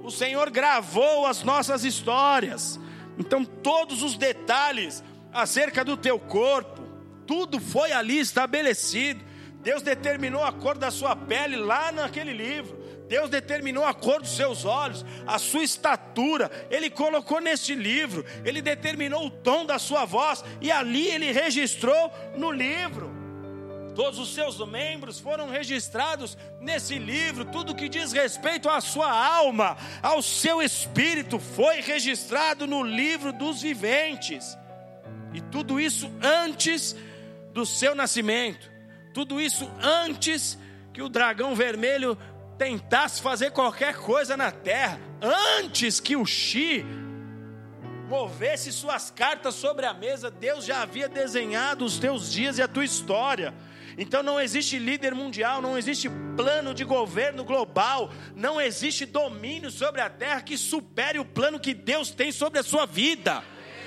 [0.02, 2.80] o Senhor gravou as nossas histórias.
[3.18, 6.82] Então, todos os detalhes acerca do teu corpo,
[7.26, 9.22] tudo foi ali estabelecido.
[9.62, 12.82] Deus determinou a cor da sua pele lá naquele livro.
[13.08, 18.62] Deus determinou a cor dos seus olhos, a sua estatura, Ele colocou neste livro, Ele
[18.62, 23.12] determinou o tom da sua voz, e ali Ele registrou no livro.
[23.94, 29.76] Todos os seus membros foram registrados nesse livro, tudo que diz respeito à sua alma,
[30.02, 34.56] ao seu espírito, foi registrado no livro dos viventes,
[35.34, 36.96] e tudo isso antes
[37.52, 38.71] do seu nascimento.
[39.12, 40.58] Tudo isso antes
[40.92, 42.16] que o dragão vermelho
[42.58, 45.00] tentasse fazer qualquer coisa na terra,
[45.58, 46.84] antes que o Xi
[48.08, 52.68] movesse suas cartas sobre a mesa, Deus já havia desenhado os teus dias e a
[52.68, 53.54] tua história.
[53.96, 60.00] Então não existe líder mundial, não existe plano de governo global, não existe domínio sobre
[60.00, 63.42] a terra que supere o plano que Deus tem sobre a sua vida.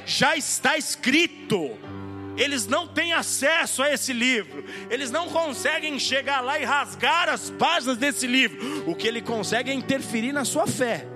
[0.06, 1.78] Já está escrito
[2.38, 7.50] eles não têm acesso a esse livro, eles não conseguem chegar lá e rasgar as
[7.50, 8.90] páginas desse livro.
[8.90, 11.08] O que ele consegue é interferir na sua fé,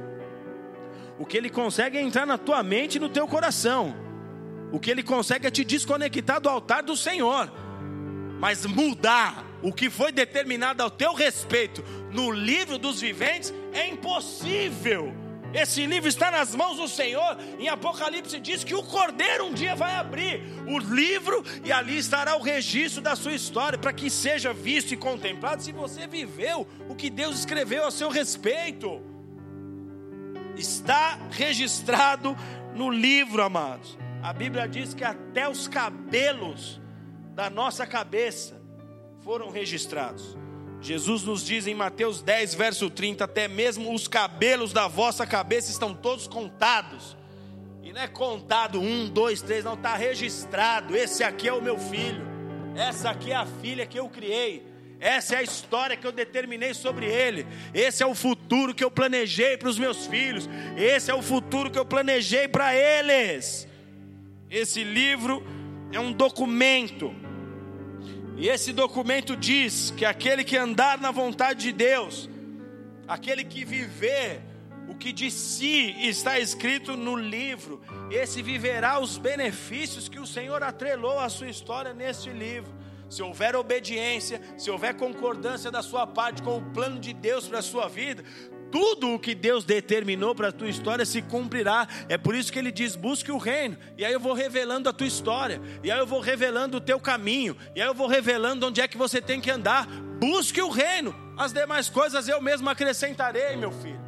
[1.17, 3.95] o que ele consegue é entrar na tua mente e no teu coração,
[4.71, 7.51] o que ele consegue é te desconectar do altar do Senhor,
[8.39, 15.13] mas mudar o que foi determinado ao teu respeito no livro dos viventes é impossível.
[15.53, 17.37] Esse livro está nas mãos do Senhor.
[17.57, 22.35] Em Apocalipse diz que o Cordeiro um dia vai abrir o livro e ali estará
[22.35, 26.95] o registro da sua história para que seja visto e contemplado se você viveu o
[26.95, 29.01] que Deus escreveu a seu respeito.
[30.55, 32.37] Está registrado
[32.75, 33.97] no livro, amados.
[34.21, 36.79] A Bíblia diz que até os cabelos
[37.33, 38.61] da nossa cabeça
[39.23, 40.37] foram registrados.
[40.81, 45.71] Jesus nos diz em Mateus 10, verso 30: até mesmo os cabelos da vossa cabeça
[45.71, 47.17] estão todos contados.
[47.83, 50.95] E não é contado um, dois, três, não, está registrado.
[50.95, 52.25] Esse aqui é o meu filho,
[52.75, 54.67] essa aqui é a filha que eu criei.
[55.01, 57.47] Essa é a história que eu determinei sobre ele.
[57.73, 60.49] Esse é o futuro que eu planejei para os meus filhos.
[60.75, 63.65] Esse é o futuro que eu planejei para eles.
[64.49, 65.41] Esse livro
[65.93, 67.15] é um documento
[68.39, 72.29] e esse documento diz que aquele que andar na vontade de Deus,
[73.05, 74.41] aquele que viver
[74.87, 80.63] o que de si está escrito no livro, esse viverá os benefícios que o Senhor
[80.63, 82.73] atrelou à sua história neste livro.
[83.09, 87.59] Se houver obediência, se houver concordância da sua parte com o plano de Deus para
[87.59, 88.23] a sua vida,
[88.71, 91.87] tudo o que Deus determinou para a tua história se cumprirá.
[92.07, 93.77] É por isso que ele diz: busque o reino.
[93.97, 95.61] E aí eu vou revelando a tua história.
[95.83, 97.55] E aí eu vou revelando o teu caminho.
[97.75, 99.87] E aí eu vou revelando onde é que você tem que andar.
[100.19, 101.15] Busque o reino.
[101.37, 103.99] As demais coisas eu mesmo acrescentarei, meu filho.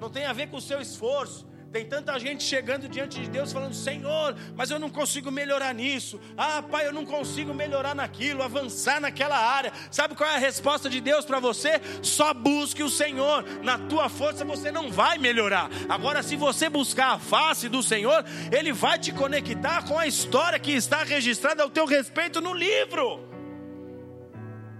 [0.00, 1.49] Não tem a ver com o seu esforço.
[1.72, 6.20] Tem tanta gente chegando diante de Deus falando: Senhor, mas eu não consigo melhorar nisso.
[6.36, 9.72] Ah, pai, eu não consigo melhorar naquilo, avançar naquela área.
[9.88, 11.80] Sabe qual é a resposta de Deus para você?
[12.02, 13.44] Só busque o Senhor.
[13.62, 15.70] Na tua força você não vai melhorar.
[15.88, 20.58] Agora, se você buscar a face do Senhor, Ele vai te conectar com a história
[20.58, 23.28] que está registrada ao teu respeito no livro.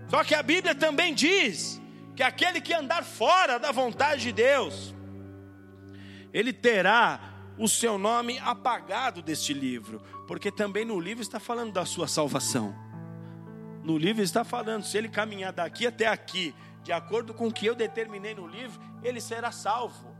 [0.08, 1.80] Só que a Bíblia também diz
[2.16, 4.92] que aquele que andar fora da vontade de Deus,
[6.32, 7.20] ele terá
[7.58, 12.74] o seu nome apagado deste livro, porque também no livro está falando da sua salvação.
[13.82, 17.66] No livro está falando, se ele caminhar daqui até aqui, de acordo com o que
[17.66, 20.10] eu determinei no livro, ele será salvo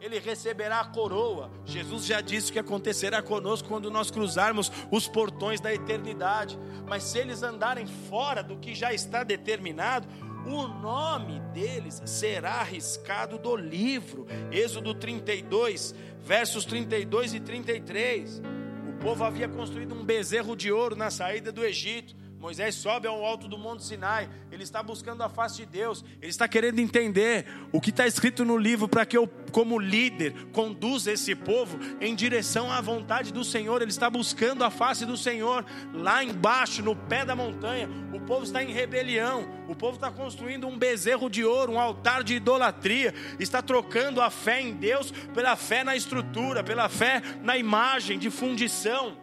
[0.00, 1.50] ele receberá a coroa.
[1.64, 6.58] Jesus já disse que acontecerá conosco quando nós cruzarmos os portões da eternidade.
[6.88, 10.08] Mas se eles andarem fora do que já está determinado,
[10.46, 14.26] o nome deles será arriscado do livro.
[14.50, 18.42] Êxodo 32, versos 32 e 33.
[18.88, 22.14] O povo havia construído um bezerro de ouro na saída do Egito.
[22.40, 26.30] Moisés sobe ao alto do Monte Sinai, ele está buscando a face de Deus, ele
[26.30, 31.12] está querendo entender o que está escrito no livro para que eu, como líder, conduza
[31.12, 33.82] esse povo em direção à vontade do Senhor.
[33.82, 37.90] Ele está buscando a face do Senhor lá embaixo, no pé da montanha.
[38.10, 42.24] O povo está em rebelião, o povo está construindo um bezerro de ouro, um altar
[42.24, 47.58] de idolatria, está trocando a fé em Deus pela fé na estrutura, pela fé na
[47.58, 49.14] imagem de fundição.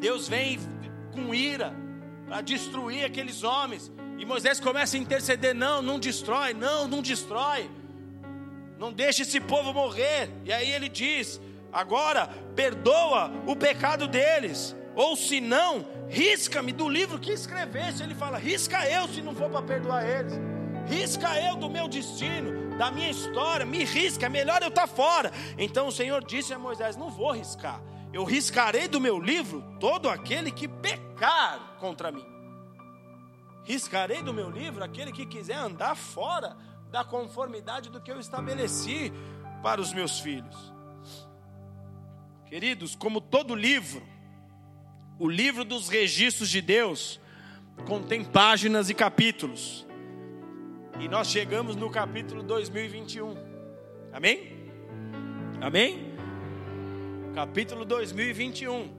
[0.00, 0.58] Deus vem
[1.12, 1.86] com ira
[2.28, 3.90] para destruir aqueles homens.
[4.18, 7.70] E Moisés começa a interceder: não, não destrói, não, não destrói.
[8.78, 10.30] Não deixe esse povo morrer.
[10.44, 11.40] E aí ele diz:
[11.72, 14.76] agora perdoa o pecado deles.
[14.94, 18.02] Ou se não, risca-me do livro que escreveste.
[18.02, 20.34] Ele fala: risca eu se não for para perdoar eles.
[20.86, 23.66] Risca eu do meu destino, da minha história.
[23.66, 25.32] Me risca, é melhor eu estar tá fora.
[25.56, 27.80] Então o Senhor disse a Moisés: não vou riscar
[28.12, 32.26] eu riscarei do meu livro todo aquele que pecar contra mim.
[33.64, 36.56] Riscarei do meu livro aquele que quiser andar fora
[36.90, 39.12] da conformidade do que eu estabeleci
[39.62, 40.72] para os meus filhos.
[42.46, 44.02] Queridos, como todo livro,
[45.18, 47.20] o livro dos registros de Deus
[47.86, 49.86] contém páginas e capítulos.
[50.98, 53.36] E nós chegamos no capítulo 2021.
[54.12, 54.70] Amém?
[55.60, 56.07] Amém?
[57.34, 58.90] Capítulo 2021.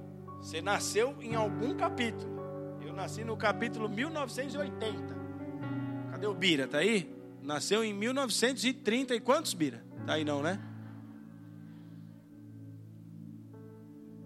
[0.42, 2.40] Você nasceu em algum capítulo.
[2.82, 5.16] Eu nasci no capítulo 1980.
[6.12, 6.68] Cadê o Bira?
[6.68, 7.14] Tá aí?
[7.42, 9.84] Nasceu em 1930 e quantos, Bira?
[10.06, 10.60] Tá aí não, né?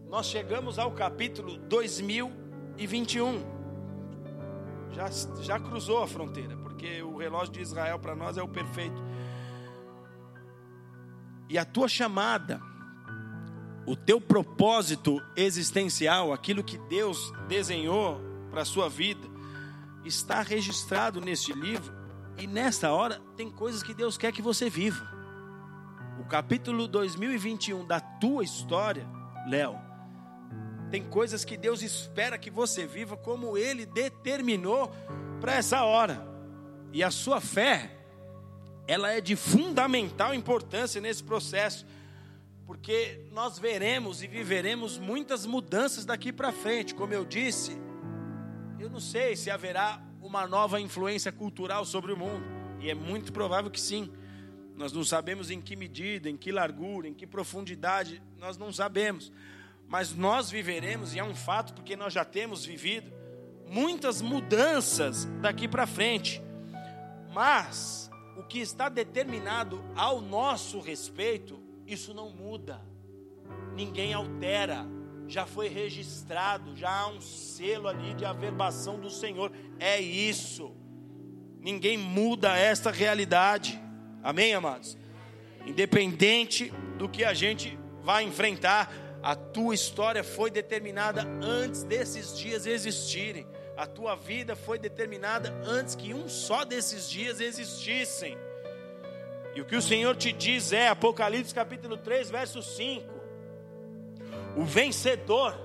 [0.08, 3.54] Nós chegamos ao capítulo 2021.
[4.92, 5.10] Já,
[5.42, 9.02] já cruzou a fronteira, porque o relógio de Israel para nós é o perfeito.
[11.50, 12.62] E a tua chamada
[13.86, 19.28] o teu propósito existencial, aquilo que Deus desenhou para a sua vida,
[20.06, 21.94] está registrado neste livro.
[22.38, 25.12] E nesta hora tem coisas que Deus quer que você viva.
[26.20, 29.06] O capítulo 2021 da tua história,
[29.48, 29.78] Léo,
[30.90, 34.92] tem coisas que Deus espera que você viva como Ele determinou
[35.42, 36.26] para essa hora.
[36.92, 37.98] E a sua fé,
[38.88, 41.86] ela é de fundamental importância nesse processo
[42.66, 46.96] porque nós veremos e viveremos muitas mudanças daqui para frente.
[46.96, 47.78] Como eu disse,
[48.80, 52.46] eu não sei se haverá uma nova influência cultural sobre o mundo,
[52.80, 54.12] e é muito provável que sim.
[54.76, 59.32] Nós não sabemos em que medida, em que largura, em que profundidade, nós não sabemos.
[59.88, 63.12] Mas nós viveremos, e é um fato porque nós já temos vivido,
[63.68, 66.42] muitas mudanças daqui para frente.
[67.34, 71.63] Mas o que está determinado ao nosso respeito
[71.94, 72.82] isso não muda,
[73.76, 74.86] ninguém altera,
[75.28, 80.76] já foi registrado, já há um selo ali de averbação do Senhor, é isso,
[81.60, 83.80] ninguém muda esta realidade,
[84.22, 84.98] amém, amados?
[85.66, 88.92] Independente do que a gente vai enfrentar,
[89.24, 93.48] a tua história foi determinada antes desses dias existirem.
[93.78, 98.38] A tua vida foi determinada antes que um só desses dias existissem.
[99.56, 103.14] E o que o Senhor te diz é, Apocalipse capítulo 3, verso 5:
[104.58, 105.56] O vencedor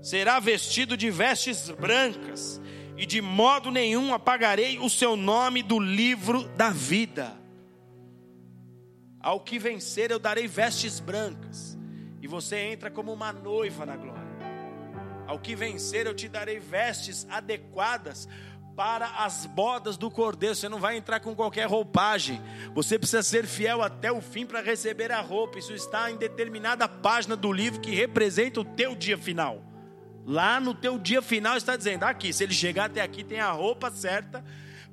[0.00, 2.60] será vestido de vestes brancas,
[2.96, 7.32] e de modo nenhum apagarei o seu nome do livro da vida.
[9.20, 11.78] Ao que vencer, eu darei vestes brancas,
[12.22, 14.24] e você entra como uma noiva na glória.
[15.26, 18.28] Ao que vencer, eu te darei vestes adequadas
[18.76, 20.54] para as bodas do cordeiro.
[20.54, 22.40] Você não vai entrar com qualquer roupagem.
[22.74, 25.58] Você precisa ser fiel até o fim para receber a roupa.
[25.58, 29.62] Isso está em determinada página do livro que representa o teu dia final.
[30.26, 33.50] Lá no teu dia final está dizendo: aqui, se ele chegar até aqui, tem a
[33.50, 34.44] roupa certa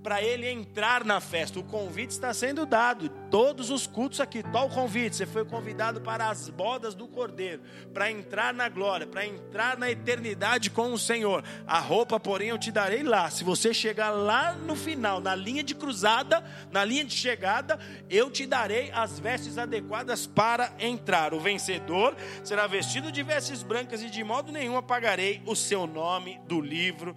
[0.04, 1.60] para ele entrar na festa.
[1.60, 3.10] O convite está sendo dado.
[3.30, 4.43] todos os cultos aqui.
[4.43, 7.62] Tal o convite, você foi convidado para as bodas do Cordeiro,
[7.93, 11.43] para entrar na glória, para entrar na eternidade com o Senhor.
[11.66, 13.30] A roupa, porém, eu te darei lá.
[13.30, 17.80] Se você chegar lá no final, na linha de cruzada, na linha de chegada,
[18.10, 21.34] eu te darei as vestes adequadas para entrar.
[21.34, 26.39] O vencedor será vestido de vestes brancas e de modo nenhum apagarei o seu nome
[26.47, 27.16] do livro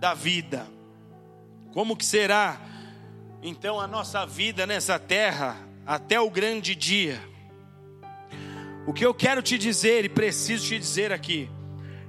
[0.00, 0.73] da vida.
[1.74, 2.60] Como que será
[3.42, 7.20] então a nossa vida nessa terra até o grande dia?
[8.86, 11.50] O que eu quero te dizer e preciso te dizer aqui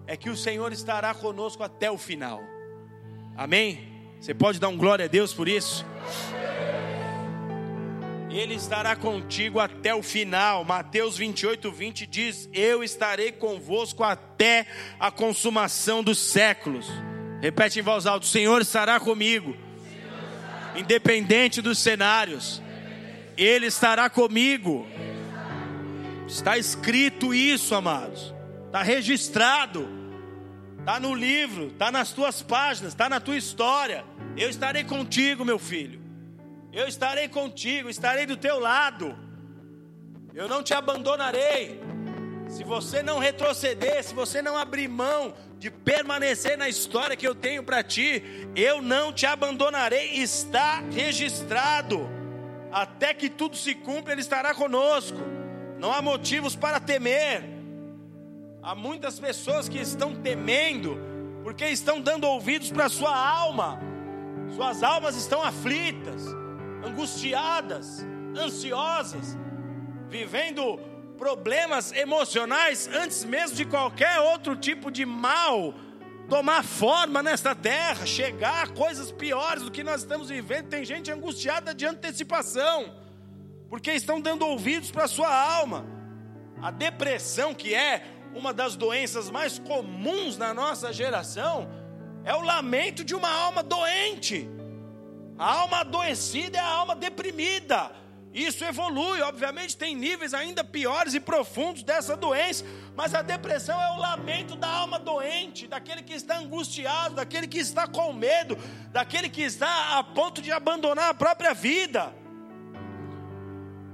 [0.06, 2.44] é que o Senhor estará conosco até o final.
[3.36, 3.92] Amém?
[4.22, 5.84] Você pode dar um glória a Deus por isso?
[8.30, 10.64] Ele estará contigo até o final.
[10.64, 14.68] Mateus 28, 20 diz: Eu estarei convosco até
[15.00, 16.88] a consumação dos séculos.
[17.46, 19.56] Repete em voz alta: O Senhor estará comigo,
[20.76, 22.60] independente dos cenários,
[23.38, 24.88] Ele estará comigo.
[26.28, 28.34] Está escrito isso, amados,
[28.66, 29.88] está registrado,
[30.80, 34.04] está no livro, está nas tuas páginas, está na tua história.
[34.36, 36.02] Eu estarei contigo, meu filho.
[36.74, 39.16] Eu estarei contigo, estarei do teu lado.
[40.34, 41.80] Eu não te abandonarei.
[42.50, 47.34] Se você não retroceder, se você não abrir mão de permanecer na história que eu
[47.34, 48.22] tenho para ti,
[48.56, 50.16] eu não te abandonarei.
[50.16, 52.10] Está registrado.
[52.72, 55.18] Até que tudo se cumpra, Ele estará conosco.
[55.80, 57.44] Não há motivos para temer.
[58.62, 60.98] Há muitas pessoas que estão temendo,
[61.44, 63.80] porque estão dando ouvidos para sua alma.
[64.56, 66.24] Suas almas estão aflitas
[66.86, 68.06] angustiadas,
[68.38, 69.38] ansiosas,
[70.08, 70.80] vivendo
[71.18, 75.74] problemas emocionais antes mesmo de qualquer outro tipo de mal
[76.30, 80.70] tomar forma nesta terra, chegar a coisas piores do que nós estamos vivendo.
[80.70, 82.94] Tem gente angustiada de antecipação,
[83.70, 85.86] porque estão dando ouvidos para a sua alma.
[86.62, 88.04] A depressão, que é
[88.34, 91.70] uma das doenças mais comuns na nossa geração,
[92.24, 94.50] é o lamento de uma alma doente.
[95.38, 97.92] A alma adoecida é a alma deprimida.
[98.36, 103.92] Isso evolui, obviamente, tem níveis ainda piores e profundos dessa doença, mas a depressão é
[103.92, 108.58] o lamento da alma doente, daquele que está angustiado, daquele que está com medo,
[108.92, 112.14] daquele que está a ponto de abandonar a própria vida.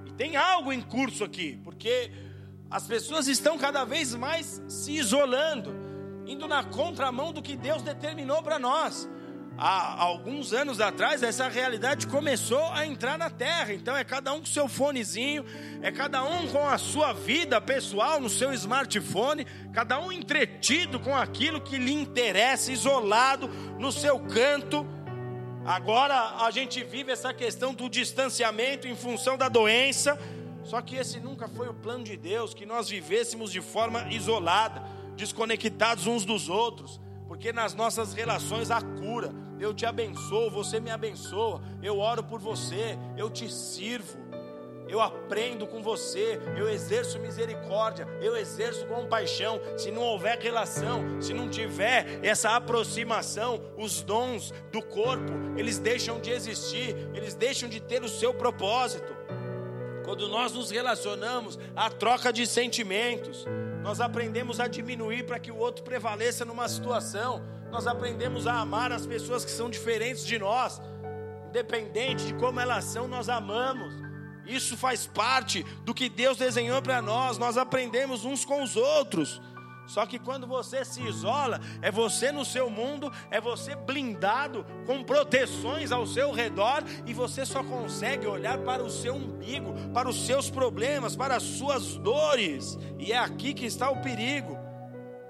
[0.07, 2.11] E tem algo em curso aqui, porque
[2.67, 5.71] as pessoas estão cada vez mais se isolando,
[6.25, 9.07] indo na contramão do que Deus determinou para nós
[9.61, 13.71] há alguns anos atrás, essa realidade começou a entrar na terra.
[13.71, 15.45] Então é cada um com seu fonezinho,
[15.83, 21.15] é cada um com a sua vida pessoal no seu smartphone, cada um entretido com
[21.15, 23.47] aquilo que lhe interessa, isolado
[23.77, 24.83] no seu canto.
[25.63, 30.17] Agora a gente vive essa questão do distanciamento em função da doença.
[30.63, 34.81] Só que esse nunca foi o plano de Deus, que nós vivêssemos de forma isolada,
[35.15, 36.99] desconectados uns dos outros
[37.41, 39.33] porque nas nossas relações há cura.
[39.59, 44.15] Eu te abençoo, você me abençoa, eu oro por você, eu te sirvo,
[44.87, 49.59] eu aprendo com você, eu exerço misericórdia, eu exerço compaixão.
[49.75, 56.19] Se não houver relação, se não tiver essa aproximação, os dons do corpo, eles deixam
[56.19, 59.15] de existir, eles deixam de ter o seu propósito.
[60.05, 63.47] Quando nós nos relacionamos, a troca de sentimentos,
[63.81, 67.43] nós aprendemos a diminuir para que o outro prevaleça numa situação.
[67.71, 70.81] Nós aprendemos a amar as pessoas que são diferentes de nós,
[71.49, 73.93] independente de como elas são, nós amamos.
[74.45, 77.37] Isso faz parte do que Deus desenhou para nós.
[77.37, 79.41] Nós aprendemos uns com os outros.
[79.91, 85.03] Só que quando você se isola, é você no seu mundo, é você blindado com
[85.03, 90.25] proteções ao seu redor e você só consegue olhar para o seu umbigo, para os
[90.25, 92.79] seus problemas, para as suas dores.
[92.97, 94.57] E é aqui que está o perigo.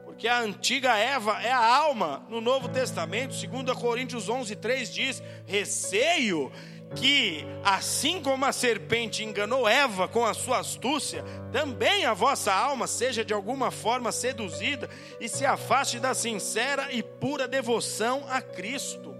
[0.05, 2.23] Porque a antiga Eva é a alma.
[2.29, 6.51] No Novo Testamento, 2 Coríntios 11, 3 diz: receio
[6.95, 12.85] que, assim como a serpente enganou Eva com a sua astúcia, também a vossa alma
[12.85, 14.89] seja de alguma forma seduzida
[15.19, 19.15] e se afaste da sincera e pura devoção a Cristo.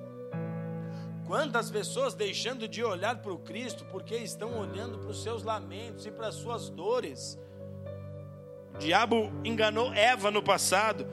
[1.26, 6.06] Quantas pessoas deixando de olhar para o Cristo porque estão olhando para os seus lamentos
[6.06, 7.40] e para as suas dores?
[8.76, 11.08] O diabo enganou Eva no passado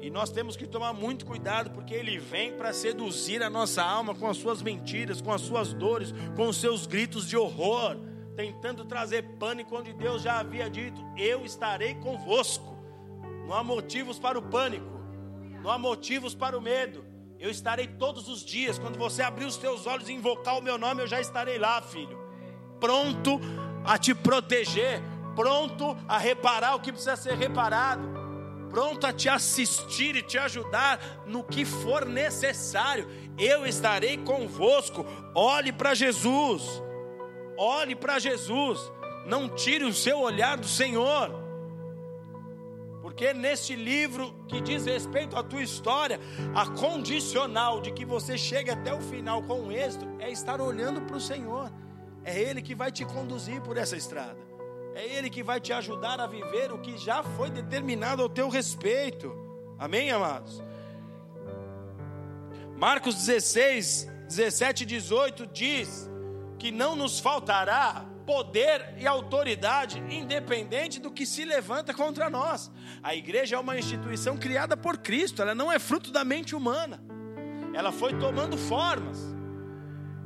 [0.00, 4.14] e nós temos que tomar muito cuidado, porque ele vem para seduzir a nossa alma
[4.14, 7.96] com as suas mentiras, com as suas dores, com os seus gritos de horror,
[8.34, 12.78] tentando trazer pânico onde Deus já havia dito: Eu estarei convosco.
[13.46, 15.00] Não há motivos para o pânico,
[15.62, 17.04] não há motivos para o medo.
[17.38, 18.78] Eu estarei todos os dias.
[18.78, 21.80] Quando você abrir os teus olhos e invocar o meu nome, eu já estarei lá,
[21.82, 22.18] filho.
[22.78, 23.40] pronto
[23.84, 25.02] a te proteger,
[25.34, 28.19] pronto a reparar o que precisa ser reparado,
[28.70, 33.08] pronto a te assistir e te ajudar no que for necessário.
[33.38, 35.04] Eu estarei convosco.
[35.34, 36.62] Olhe para Jesus.
[37.58, 38.80] Olhe para Jesus.
[39.26, 41.40] Não tire o seu olhar do Senhor.
[43.02, 46.20] Porque neste livro que diz respeito à tua história,
[46.54, 51.16] a condicional de que você chegue até o final com êxito é estar olhando para
[51.16, 51.70] o Senhor.
[52.22, 54.49] É Ele que vai te conduzir por essa estrada.
[54.94, 58.48] É Ele que vai te ajudar a viver o que já foi determinado ao teu
[58.48, 59.32] respeito.
[59.78, 60.62] Amém, amados?
[62.76, 66.08] Marcos 16, 17 e 18 diz
[66.58, 72.70] que não nos faltará poder e autoridade, independente do que se levanta contra nós.
[73.02, 77.02] A igreja é uma instituição criada por Cristo, ela não é fruto da mente humana,
[77.74, 79.39] ela foi tomando formas.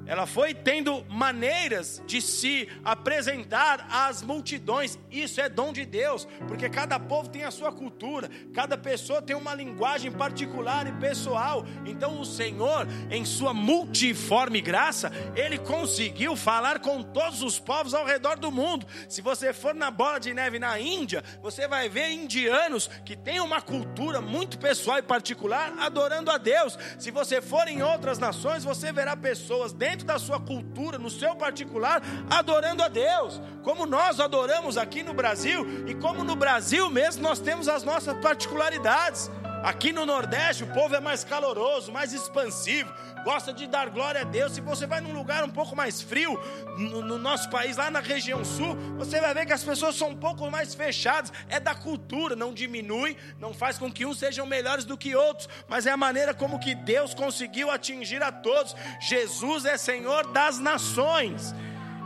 [0.06, 4.98] Ela foi tendo maneiras de se apresentar às multidões.
[5.10, 9.34] Isso é dom de Deus, porque cada povo tem a sua cultura, cada pessoa tem
[9.34, 11.64] uma linguagem particular e pessoal.
[11.86, 18.04] Então o Senhor, em sua multiforme graça, ele conseguiu falar com todos os povos ao
[18.04, 18.86] redor do mundo.
[19.08, 23.40] Se você for na bola de neve na Índia, você vai ver indianos que têm
[23.40, 26.78] uma cultura muito pessoal e particular adorando a Deus.
[26.98, 31.08] Se você for em outras nações, você verá pessoas dentro dentro da sua cultura, no
[31.08, 36.90] seu particular, adorando a Deus, como nós adoramos aqui no Brasil e como no Brasil
[36.90, 39.30] mesmo nós temos as nossas particularidades.
[39.64, 42.92] Aqui no Nordeste o povo é mais caloroso, mais expansivo,
[43.24, 44.52] gosta de dar glória a Deus.
[44.52, 46.38] Se você vai num lugar um pouco mais frio,
[46.76, 50.10] no, no, nosso país, lá na região sul, você vai ver que as pessoas são
[50.10, 51.32] um pouco mais fechadas.
[51.48, 55.48] É da cultura, não diminui, não faz com que uns sejam melhores do que outros,
[55.66, 58.76] mas é a maneira como que Deus conseguiu atingir a todos.
[59.00, 61.54] Jesus é Senhor das nações.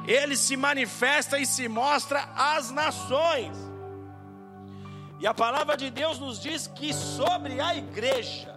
[0.07, 3.68] Ele se manifesta e se mostra às nações.
[5.21, 8.55] E a palavra de Deus nos diz que sobre a igreja,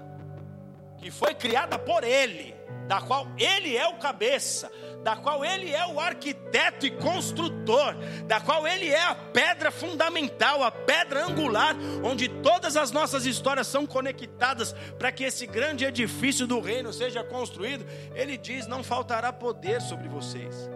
[0.98, 2.54] que foi criada por Ele,
[2.88, 4.72] da qual Ele é o cabeça,
[5.04, 7.96] da qual Ele é o arquiteto e construtor,
[8.28, 13.66] da qual Ele é a pedra fundamental, a pedra angular, onde todas as nossas histórias
[13.66, 17.86] são conectadas para que esse grande edifício do reino seja construído.
[18.14, 20.70] Ele diz: não faltará poder sobre vocês,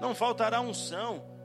[0.00, 1.37] não faltará unção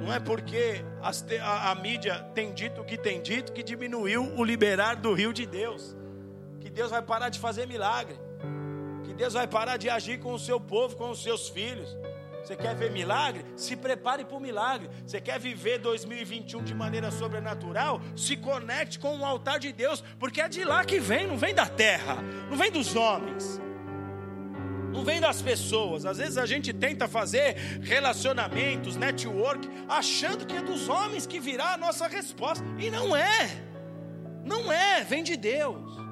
[0.00, 4.44] não é porque a, a, mídia tem dito o que tem dito que diminuiu o
[4.44, 5.96] liberar do rio de Deus.
[6.60, 8.16] Que Deus vai parar de fazer milagre.
[9.04, 11.96] Que Deus vai parar de agir com o seu povo, com os seus filhos.
[12.42, 13.44] Você quer ver milagre?
[13.56, 14.88] Se prepare para o milagre.
[15.04, 18.00] Você quer viver 2021 de maneira sobrenatural?
[18.14, 21.54] Se conecte com o altar de Deus, porque é de lá que vem, não vem
[21.54, 22.16] da terra,
[22.48, 23.60] não vem dos homens
[24.96, 26.06] não vem das pessoas.
[26.06, 31.74] Às vezes a gente tenta fazer relacionamentos, network, achando que é dos homens que virá
[31.74, 32.64] a nossa resposta.
[32.78, 33.50] E não é.
[34.42, 36.05] Não é, vem de Deus.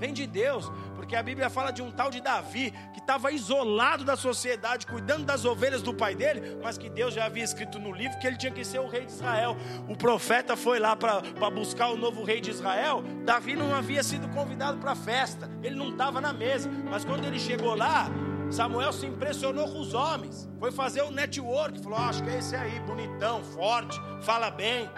[0.00, 4.02] Vem de Deus, porque a Bíblia fala de um tal de Davi que estava isolado
[4.02, 7.92] da sociedade, cuidando das ovelhas do pai dele, mas que Deus já havia escrito no
[7.92, 9.54] livro que ele tinha que ser o rei de Israel.
[9.90, 13.04] O profeta foi lá para buscar o novo rei de Israel.
[13.26, 17.26] Davi não havia sido convidado para a festa, ele não estava na mesa, mas quando
[17.26, 18.08] ele chegou lá,
[18.50, 22.38] Samuel se impressionou com os homens, foi fazer o network, falou: oh, Acho que é
[22.38, 24.90] esse aí, bonitão, forte, fala bem.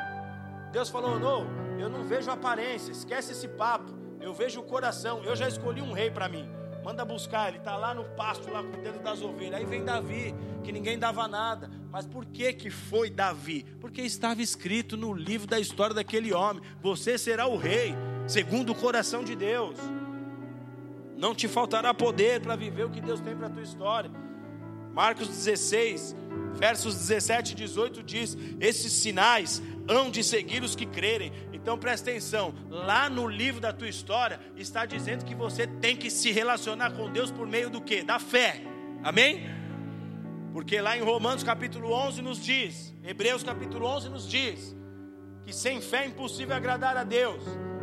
[0.71, 1.45] Deus falou: Não,
[1.77, 5.23] eu não vejo aparência, esquece esse papo, eu vejo o coração.
[5.25, 6.49] Eu já escolhi um rei para mim,
[6.85, 7.49] manda buscar.
[7.49, 9.55] Ele está lá no pasto, lá cuidando das ovelhas.
[9.55, 11.71] Aí vem Davi, que ninguém dava nada.
[11.91, 13.65] Mas por que, que foi Davi?
[13.81, 17.95] Porque estava escrito no livro da história daquele homem: Você será o rei,
[18.27, 19.79] segundo o coração de Deus.
[21.17, 24.11] Não te faltará poder para viver o que Deus tem para a tua história.
[24.93, 26.15] Marcos 16,
[26.55, 31.33] versos 17 e 18 diz: Esses sinais hão de seguir os que crerem.
[31.63, 36.11] Então presta atenção, lá no livro da tua história está dizendo que você tem que
[36.11, 38.03] se relacionar com Deus por meio do que?
[38.03, 38.61] Da fé.
[39.03, 39.49] Amém?
[40.53, 44.77] Porque lá em Romanos capítulo 11 nos diz, Hebreus capítulo 11 nos diz,
[45.45, 47.43] que sem fé é impossível agradar a Deus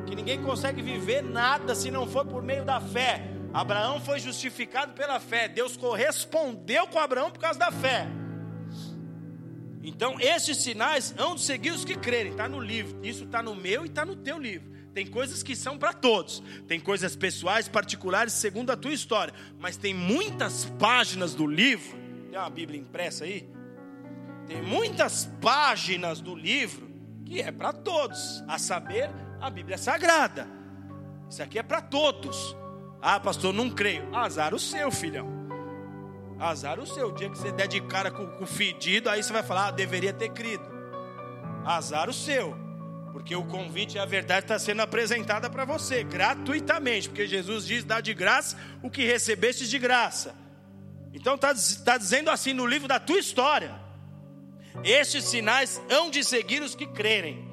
[0.09, 3.23] que ninguém consegue viver nada se não for por meio da fé.
[3.53, 8.07] Abraão foi justificado pela fé, Deus correspondeu com Abraão por causa da fé.
[9.89, 13.55] Então, esses sinais hão de seguir os que crerem, está no livro, isso está no
[13.55, 14.69] meu e está no teu livro.
[14.93, 19.77] Tem coisas que são para todos, tem coisas pessoais, particulares, segundo a tua história, mas
[19.77, 21.97] tem muitas páginas do livro.
[22.29, 23.49] Tem uma Bíblia impressa aí?
[24.45, 26.87] Tem muitas páginas do livro
[27.25, 29.09] que é para todos, a saber,
[29.41, 30.47] a Bíblia é sagrada.
[31.27, 32.55] Isso aqui é para todos.
[33.01, 34.15] Ah, pastor, não creio.
[34.15, 35.38] Azar o seu, filhão.
[36.39, 37.09] Azar o seu.
[37.09, 39.71] O dia que você der de cara com, o fedido, aí você vai falar, ah,
[39.71, 40.63] deveria ter crido.
[41.65, 42.55] Azar o seu.
[43.11, 47.09] Porque o convite e a verdade está sendo apresentada para você, gratuitamente.
[47.09, 50.35] Porque Jesus diz: dá de graça o que recebeste de graça.
[51.13, 53.75] Então está tá dizendo assim no livro da tua história:
[54.83, 57.47] estes sinais hão de seguir os que crerem.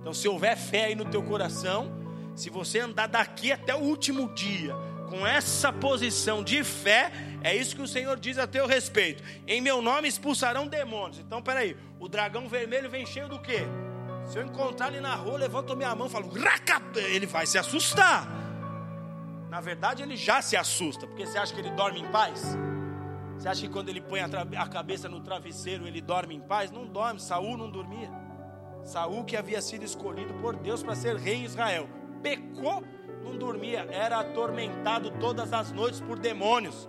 [0.00, 1.92] Então, se houver fé aí no teu coração,
[2.34, 4.74] se você andar daqui até o último dia,
[5.08, 7.12] com essa posição de fé,
[7.42, 9.22] é isso que o Senhor diz a teu respeito.
[9.46, 11.18] Em meu nome expulsarão demônios.
[11.18, 13.66] Então, peraí, o dragão vermelho vem cheio do quê?
[14.26, 16.30] Se eu encontrar ele na rua, levanto minha mão e falo,
[16.96, 18.28] ele vai se assustar.
[19.50, 22.56] Na verdade, ele já se assusta, porque você acha que ele dorme em paz?
[23.36, 24.26] Você acha que quando ele põe a,
[24.58, 26.70] a cabeça no travesseiro, ele dorme em paz?
[26.70, 28.10] Não dorme, Saul não dormia.
[28.84, 31.88] Saul que havia sido escolhido por Deus para ser rei em Israel,
[32.22, 32.84] pecou,
[33.22, 36.88] não dormia, era atormentado todas as noites por demônios.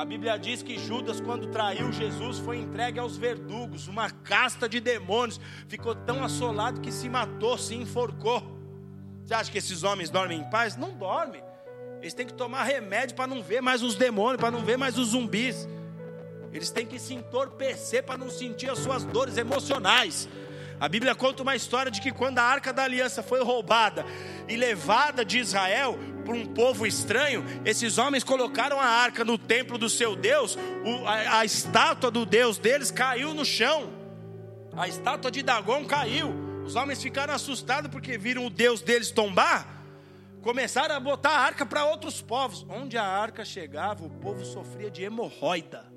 [0.00, 4.80] A Bíblia diz que Judas, quando traiu Jesus, foi entregue aos verdugos, uma casta de
[4.80, 5.38] demônios,
[5.68, 8.42] ficou tão assolado que se matou, se enforcou.
[9.22, 10.74] Você acha que esses homens dormem em paz?
[10.74, 11.42] Não dormem.
[12.00, 14.96] Eles têm que tomar remédio para não ver mais os demônios, para não ver mais
[14.96, 15.68] os zumbis.
[16.50, 20.26] Eles têm que se entorpecer para não sentir as suas dores emocionais.
[20.80, 24.06] A Bíblia conta uma história de que quando a arca da aliança foi roubada
[24.48, 25.98] e levada de Israel
[26.30, 30.56] por um povo estranho, esses homens colocaram a arca no templo do seu Deus,
[31.28, 33.92] a, estátua do Deus deles caiu no chão,
[34.76, 36.32] a estátua de Dagon caiu.
[36.64, 39.82] Os homens ficaram assustados porque viram o Deus deles tombar.
[40.40, 42.64] Começaram a botar a arca para outros povos.
[42.68, 45.90] Onde a arca chegava, o povo sofria de hemorroida.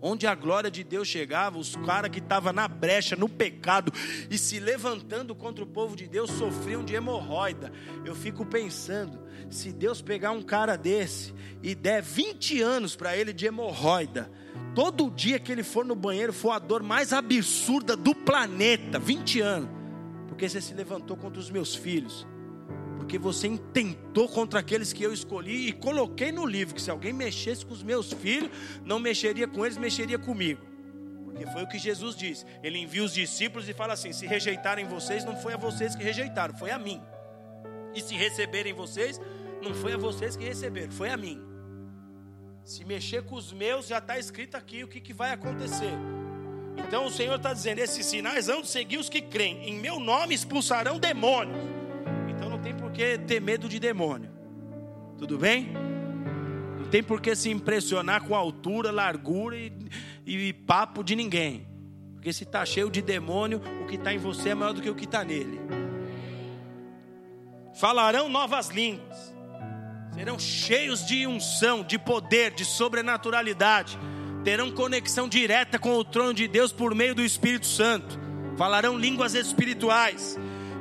[0.00, 3.92] Onde a glória de Deus chegava, os caras que estavam na brecha, no pecado
[4.30, 7.72] e se levantando contra o povo de Deus sofriam de hemorroida.
[8.04, 9.18] Eu fico pensando,
[9.50, 14.30] se Deus pegar um cara desse e der 20 anos para ele de hemorroida,
[14.74, 19.40] todo dia que ele for no banheiro for a dor mais absurda do planeta, 20
[19.40, 19.70] anos,
[20.28, 22.26] porque você se levantou contra os meus filhos
[23.08, 27.10] porque você intentou contra aqueles que eu escolhi e coloquei no livro que se alguém
[27.10, 28.50] mexesse com os meus filhos,
[28.84, 30.60] não mexeria com eles, mexeria comigo.
[31.24, 32.44] Porque foi o que Jesus disse.
[32.62, 36.04] Ele envia os discípulos e fala assim: se rejeitarem vocês, não foi a vocês que
[36.04, 37.00] rejeitaram, foi a mim.
[37.94, 39.18] E se receberem vocês,
[39.62, 41.40] não foi a vocês que receberam, foi a mim.
[42.64, 45.92] Se mexer com os meus, já está escrito aqui o que, que vai acontecer.
[46.76, 49.68] Então o Senhor está dizendo: esses sinais vão seguir os que creem.
[49.70, 51.78] Em meu nome expulsarão demônios
[52.58, 54.30] não tem por que ter medo de demônio.
[55.16, 55.72] Tudo bem?
[56.76, 59.72] Não tem por que se impressionar com altura, largura e,
[60.26, 61.66] e papo de ninguém.
[62.14, 64.90] Porque se está cheio de demônio, o que está em você é maior do que
[64.90, 65.60] o que está nele.
[67.76, 69.32] Falarão novas línguas.
[70.18, 73.96] Serão cheios de unção, de poder, de sobrenaturalidade.
[74.42, 78.18] Terão conexão direta com o trono de Deus por meio do Espírito Santo.
[78.56, 80.36] Falarão línguas espirituais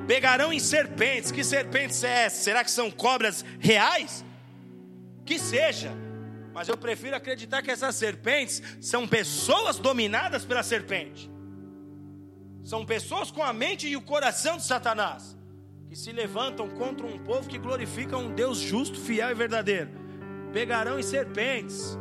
[0.08, 1.32] pegarão em serpentes.
[1.32, 2.44] Que serpentes é essa?
[2.44, 4.26] Será que são cobras reais?
[5.24, 5.92] Que seja.
[6.52, 11.30] Mas eu prefiro acreditar que essas serpentes são pessoas dominadas pela serpente.
[12.64, 15.38] São pessoas com a mente e o coração de Satanás
[15.88, 19.90] que se levantam contra um povo que glorifica um Deus justo, fiel e verdadeiro.
[20.52, 21.98] Pegarão em serpentes.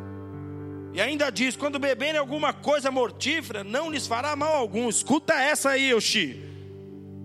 [0.92, 4.88] E ainda diz: quando beberem alguma coisa mortífera, não lhes fará mal algum.
[4.88, 6.42] Escuta essa aí, Oxi.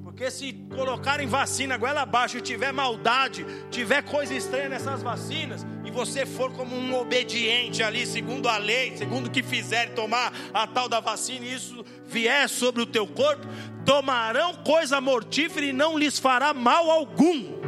[0.04, 6.26] Porque se colocarem vacina goela abaixo e tiver maldade, tiver coisa estranha nessas vacinas, você
[6.26, 10.88] for como um obediente ali, segundo a lei, segundo o que fizer, tomar a tal
[10.88, 13.48] da vacina, e isso vier sobre o teu corpo,
[13.86, 17.62] tomarão coisa mortífera e não lhes fará mal algum.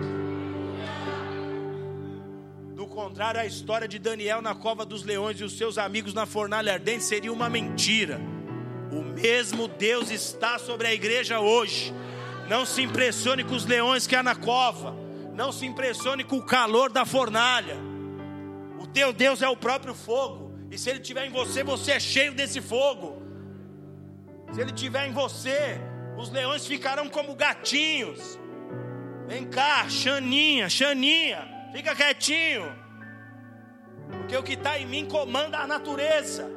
[2.76, 6.26] Do contrário, a história de Daniel na cova dos leões e os seus amigos na
[6.26, 8.20] fornalha ardente seria uma mentira.
[8.92, 11.94] O mesmo Deus está sobre a igreja hoje
[12.48, 14.96] não se impressione com os leões que há na cova.
[15.34, 17.78] Não se impressione com o calor da fornalha.
[18.94, 20.54] Teu Deus é o próprio fogo.
[20.70, 23.22] E se ele estiver em você, você é cheio desse fogo.
[24.54, 25.80] Se ele estiver em você,
[26.18, 28.40] os leões ficarão como gatinhos.
[29.28, 32.76] Vem cá, Xaninha, Xaninha, fica quietinho.
[34.10, 36.50] Porque o que está em mim comanda a natureza.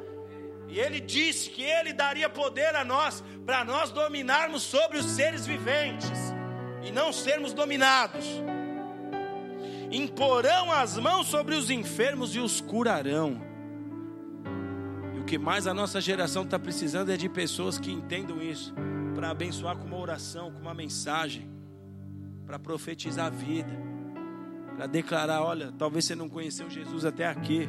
[0.69, 5.47] E ele disse que ele daria poder a nós, para nós dominarmos sobre os seres
[5.47, 6.11] viventes
[6.83, 8.27] e não sermos dominados.
[9.91, 13.41] Imporão as mãos sobre os enfermos e os curarão.
[15.17, 18.75] E o que mais a nossa geração está precisando é de pessoas que entendam isso,
[19.15, 21.49] para abençoar com uma oração, com uma mensagem,
[22.45, 23.73] para profetizar a vida,
[24.77, 27.69] para declarar: olha, talvez você não conheceu Jesus até aqui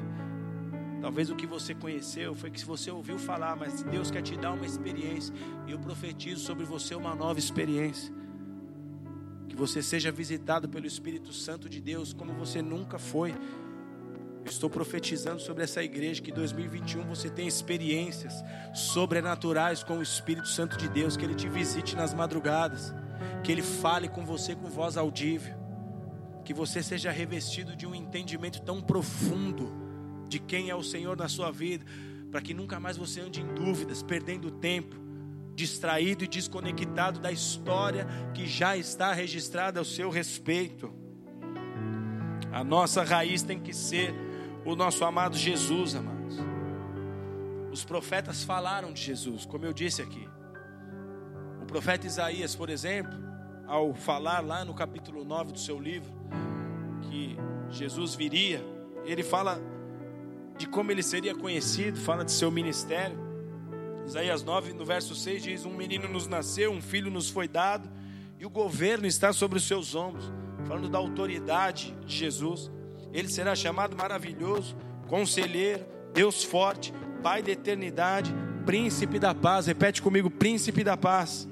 [1.01, 4.51] Talvez o que você conheceu foi que você ouviu falar, mas Deus quer te dar
[4.53, 5.33] uma experiência.
[5.67, 8.13] E eu profetizo sobre você uma nova experiência.
[9.57, 13.31] Você seja visitado pelo Espírito Santo de Deus como você nunca foi.
[14.45, 20.03] Eu estou profetizando sobre essa igreja que em 2021 você tem experiências sobrenaturais com o
[20.03, 22.93] Espírito Santo de Deus, que ele te visite nas madrugadas,
[23.43, 25.55] que ele fale com você com voz audível,
[26.45, 29.73] que você seja revestido de um entendimento tão profundo
[30.29, 31.83] de quem é o Senhor na sua vida,
[32.29, 35.06] para que nunca mais você ande em dúvidas, perdendo tempo,
[35.57, 40.93] distraído e desconectado da história que já está registrada ao seu respeito.
[42.51, 44.13] A nossa raiz tem que ser
[44.63, 46.37] o nosso amado Jesus, amados.
[47.71, 50.29] Os profetas falaram de Jesus, como eu disse aqui.
[51.59, 53.17] O profeta Isaías, por exemplo,
[53.65, 56.13] ao falar lá no capítulo 9 do seu livro,
[57.09, 57.35] que
[57.71, 58.63] Jesus viria,
[59.05, 59.59] ele fala
[60.55, 63.26] de como ele seria conhecido, fala de seu ministério.
[64.07, 67.89] Isaías 9, no verso 6 diz: Um menino nos nasceu, um filho nos foi dado,
[68.39, 70.31] e o governo está sobre os seus ombros.
[70.65, 72.71] Falando da autoridade de Jesus.
[73.11, 74.77] Ele será chamado maravilhoso,
[75.07, 78.33] conselheiro, Deus forte, Pai da eternidade,
[78.65, 79.67] príncipe da paz.
[79.67, 81.45] Repete comigo: príncipe da paz.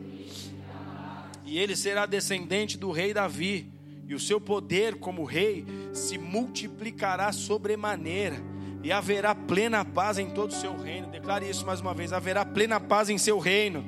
[1.45, 3.69] E ele será descendente do rei Davi,
[4.07, 8.54] e o seu poder como rei se multiplicará sobremaneira
[8.85, 11.07] e haverá plena paz em todo o seu reino.
[11.07, 13.83] Declare isso mais uma vez: haverá plena paz em seu reino.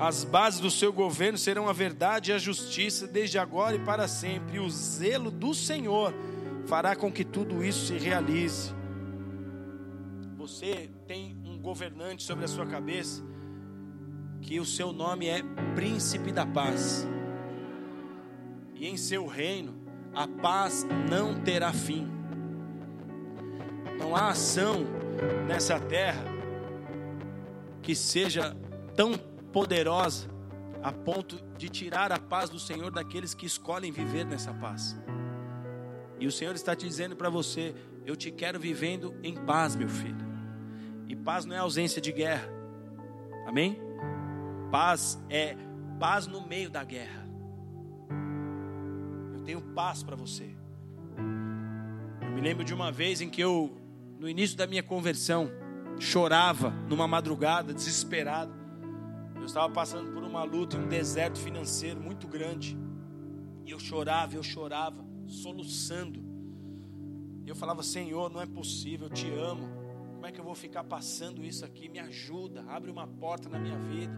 [0.00, 4.08] As bases do seu governo serão a verdade e a justiça, desde agora e para
[4.08, 4.56] sempre.
[4.56, 6.14] E o zelo do Senhor
[6.66, 8.72] fará com que tudo isso se realize.
[10.38, 13.22] Você tem um governante sobre a sua cabeça,
[14.40, 15.42] que o seu nome é
[15.74, 17.06] Príncipe da Paz.
[18.74, 19.74] E em seu reino,
[20.14, 22.21] a paz não terá fim.
[23.98, 24.84] Não há ação
[25.46, 26.24] nessa terra
[27.82, 28.56] que seja
[28.94, 29.16] tão
[29.52, 30.30] poderosa
[30.82, 34.98] a ponto de tirar a paz do Senhor daqueles que escolhem viver nessa paz.
[36.18, 37.74] E o Senhor está te dizendo para você:
[38.04, 40.24] Eu te quero vivendo em paz, meu filho.
[41.08, 42.48] E paz não é ausência de guerra.
[43.46, 43.78] Amém?
[44.70, 45.56] Paz é
[45.98, 47.28] paz no meio da guerra.
[49.34, 50.48] Eu tenho paz para você.
[52.20, 53.76] Eu me lembro de uma vez em que eu
[54.22, 55.50] no início da minha conversão,
[55.98, 58.54] chorava numa madrugada, desesperado.
[59.34, 62.78] Eu estava passando por uma luta, um deserto financeiro muito grande.
[63.66, 66.22] E eu chorava, eu chorava, soluçando.
[67.44, 69.68] Eu falava: Senhor, não é possível, eu te amo.
[70.12, 71.88] Como é que eu vou ficar passando isso aqui?
[71.88, 74.16] Me ajuda, abre uma porta na minha vida,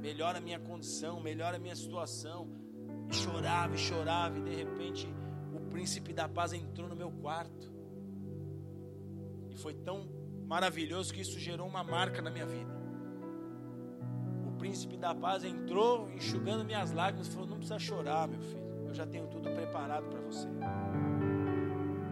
[0.00, 2.48] melhora a minha condição, melhora a minha situação.
[3.10, 5.12] E chorava e chorava, e de repente
[5.52, 7.73] o príncipe da paz entrou no meu quarto.
[9.54, 10.08] E foi tão
[10.46, 12.74] maravilhoso que isso gerou uma marca na minha vida.
[14.48, 18.64] O príncipe da paz entrou, enxugando minhas lágrimas, falou: Não precisa chorar, meu filho.
[18.88, 20.48] Eu já tenho tudo preparado para você.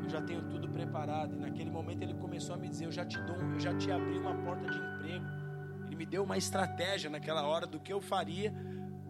[0.05, 1.35] Eu já tenho tudo preparado.
[1.35, 3.91] E naquele momento ele começou a me dizer: Eu já te dou, eu já te
[3.91, 5.27] abri uma porta de emprego.
[5.87, 8.55] Ele me deu uma estratégia naquela hora do que eu faria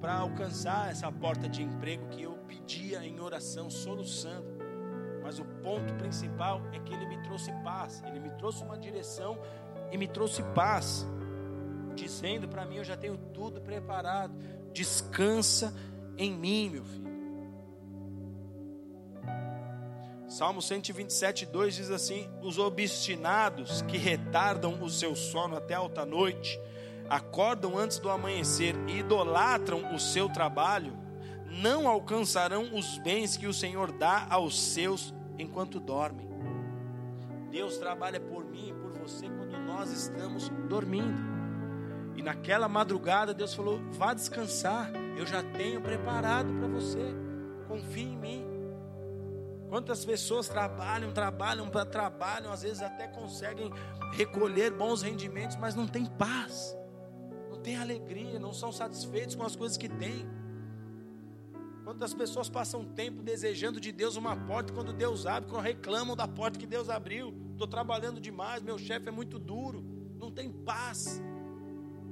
[0.00, 4.51] para alcançar essa porta de emprego que eu pedia em oração, soluçando.
[5.22, 9.38] Mas o ponto principal é que ele me trouxe paz, ele me trouxe uma direção
[9.90, 11.06] e me trouxe paz,
[11.94, 14.34] dizendo para mim: Eu já tenho tudo preparado,
[14.72, 15.72] descansa
[16.16, 17.12] em mim, meu filho.
[20.32, 26.58] Salmo 127, 2 diz assim: Os obstinados que retardam o seu sono até alta noite,
[27.06, 30.96] acordam antes do amanhecer e idolatram o seu trabalho,
[31.60, 36.28] não alcançarão os bens que o Senhor dá aos seus enquanto dormem.
[37.50, 41.32] Deus trabalha por mim e por você quando nós estamos dormindo.
[42.16, 47.14] E naquela madrugada Deus falou: vá descansar, eu já tenho preparado para você.
[47.68, 48.46] Confie em mim.
[49.68, 53.70] Quantas pessoas trabalham, trabalham, trabalham, às vezes até conseguem
[54.12, 56.76] recolher bons rendimentos, mas não tem paz,
[57.50, 60.28] não tem alegria, não são satisfeitos com as coisas que têm.
[61.84, 66.28] Quantas pessoas passam tempo desejando de Deus uma porta, quando Deus abre, quando reclamam da
[66.28, 67.34] porta que Deus abriu.
[67.52, 69.84] Estou trabalhando demais, meu chefe é muito duro,
[70.18, 71.20] não tem paz.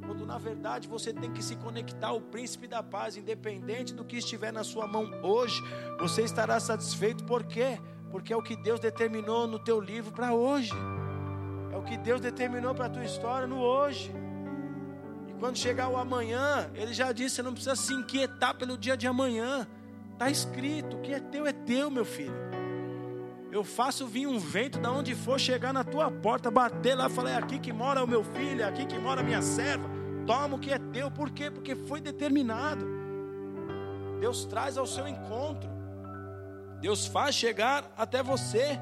[0.04, 4.16] Quando na verdade você tem que se conectar ao príncipe da paz, independente do que
[4.16, 5.62] estiver na sua mão hoje,
[6.00, 7.78] você estará satisfeito, por quê?
[8.10, 10.72] Porque é o que Deus determinou no teu livro para hoje,
[11.72, 14.12] é o que Deus determinou para a tua história no hoje.
[15.40, 19.06] Quando chegar o amanhã, ele já disse: você não precisa se inquietar pelo dia de
[19.06, 19.66] amanhã.
[20.12, 22.50] Está escrito: o que é teu é teu, meu filho.
[23.50, 27.30] Eu faço vir um vento da onde for chegar na tua porta, bater lá, falar:
[27.30, 29.88] é aqui que mora o meu filho, é aqui que mora a minha serva.
[30.26, 31.50] Toma o que é teu, por quê?
[31.50, 32.86] Porque foi determinado.
[34.20, 35.70] Deus traz ao seu encontro,
[36.80, 38.78] Deus faz chegar até você.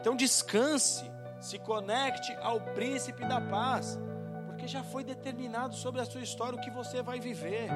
[0.00, 1.04] Então descanse,
[1.38, 3.98] se conecte ao príncipe da paz,
[4.64, 7.68] porque já foi determinado sobre a sua história o que você vai viver.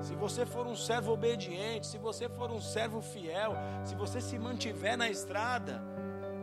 [0.00, 3.54] Se você for um servo obediente, se você for um servo fiel,
[3.84, 5.82] se você se mantiver na estrada,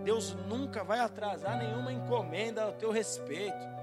[0.03, 3.75] Deus nunca vai atrasar nenhuma encomenda ao teu respeito.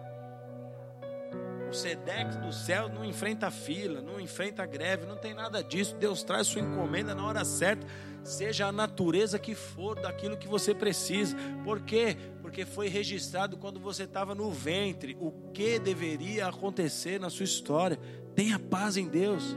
[1.68, 5.96] O Sedex do céu não enfrenta fila, não enfrenta greve, não tem nada disso.
[5.96, 7.84] Deus traz sua encomenda na hora certa,
[8.22, 11.36] seja a natureza que for daquilo que você precisa.
[11.64, 12.16] Por quê?
[12.52, 17.98] Porque foi registrado quando você estava no ventre o que deveria acontecer na sua história.
[18.36, 19.56] Tenha paz em Deus.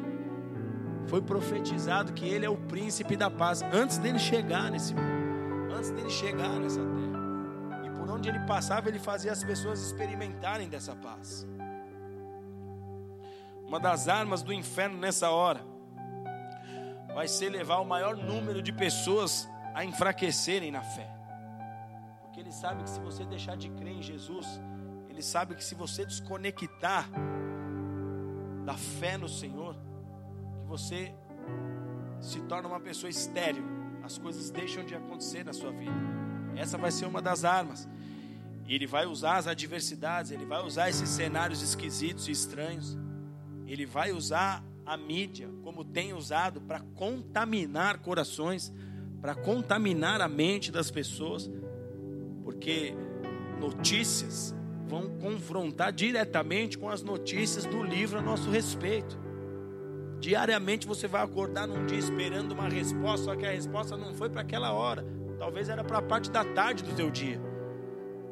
[1.08, 5.92] Foi profetizado que Ele é o príncipe da paz antes dele chegar nesse mundo, antes
[5.92, 7.86] dele chegar nessa terra.
[7.86, 11.46] E por onde ele passava, ele fazia as pessoas experimentarem dessa paz.
[13.68, 15.60] Uma das armas do inferno nessa hora
[17.14, 21.15] vai ser levar o maior número de pessoas a enfraquecerem na fé.
[22.36, 24.46] Porque ele sabe que se você deixar de crer em Jesus,
[25.10, 27.10] ele sabe que se você desconectar
[28.66, 29.74] da fé no Senhor,
[30.60, 31.16] que você
[32.20, 33.64] se torna uma pessoa estéril,
[34.04, 35.96] as coisas deixam de acontecer na sua vida.
[36.58, 37.88] Essa vai ser uma das armas.
[38.68, 42.98] Ele vai usar as adversidades, ele vai usar esses cenários esquisitos e estranhos.
[43.66, 48.74] Ele vai usar a mídia, como tem usado, para contaminar corações,
[49.22, 51.50] para contaminar a mente das pessoas,
[52.46, 52.94] porque
[53.60, 54.56] notícias
[54.88, 59.20] vão confrontar diretamente com as notícias do livro a nosso respeito.
[60.20, 64.30] Diariamente você vai acordar num dia esperando uma resposta, só que a resposta não foi
[64.30, 65.04] para aquela hora,
[65.40, 67.42] talvez era para a parte da tarde do teu dia.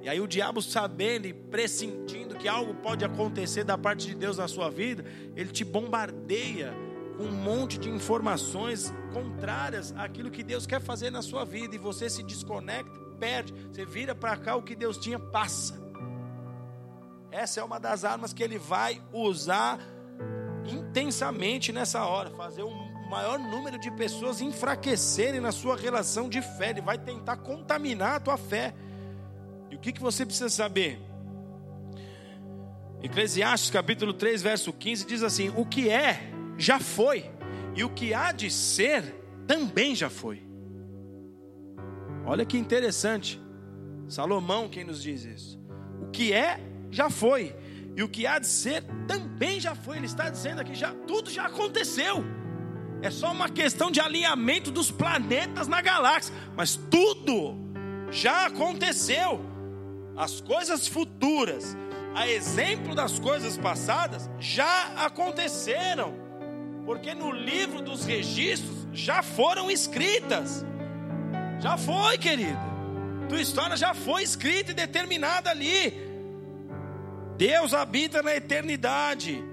[0.01, 4.37] E aí o diabo sabendo e pressentindo que algo pode acontecer da parte de Deus
[4.37, 5.03] na sua vida,
[5.35, 6.73] ele te bombardeia
[7.17, 11.79] com um monte de informações contrárias àquilo que Deus quer fazer na sua vida e
[11.79, 15.81] você se desconecta, perde, você vira para cá o que Deus tinha passa.
[17.31, 19.79] Essa é uma das armas que ele vai usar
[20.65, 26.69] intensamente nessa hora, fazer um maior número de pessoas enfraquecerem na sua relação de fé.
[26.69, 28.73] Ele vai tentar contaminar a tua fé.
[29.69, 30.99] E o que, que você precisa saber?
[33.01, 36.21] Eclesiastes capítulo 3, verso 15 diz assim: O que é,
[36.57, 37.29] já foi,
[37.75, 39.03] e o que há de ser,
[39.45, 40.52] também já foi.
[42.25, 43.41] Olha que interessante.
[44.07, 45.59] Salomão quem nos diz isso.
[46.01, 46.59] O que é,
[46.91, 47.55] já foi.
[47.95, 49.97] E o que há de ser também já foi.
[49.97, 52.23] Ele está dizendo aqui, já tudo já aconteceu.
[53.01, 57.57] É só uma questão de alinhamento dos planetas na galáxia, mas tudo
[58.09, 59.41] já aconteceu.
[60.15, 61.75] As coisas futuras,
[62.15, 66.13] a exemplo das coisas passadas, já aconteceram.
[66.85, 70.65] Porque no livro dos registros já foram escritas.
[71.59, 72.59] Já foi, querido.
[73.29, 75.93] Tua história já foi escrita e determinada ali.
[77.37, 79.43] Deus habita na eternidade.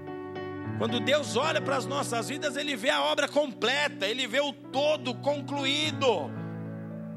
[0.77, 4.51] Quando Deus olha para as nossas vidas, Ele vê a obra completa, Ele vê o
[4.51, 6.31] todo concluído.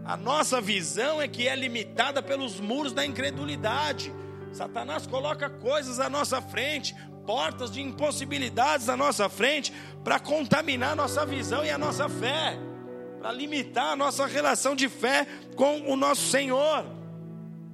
[0.04, 4.12] A nossa visão é que é limitada pelos muros da incredulidade.
[4.52, 6.94] Satanás coloca coisas à nossa frente,
[7.26, 9.72] portas de impossibilidades à nossa frente,
[10.04, 12.58] para contaminar nossa visão e a nossa fé,
[13.24, 16.84] para limitar a nossa relação de fé com o nosso Senhor.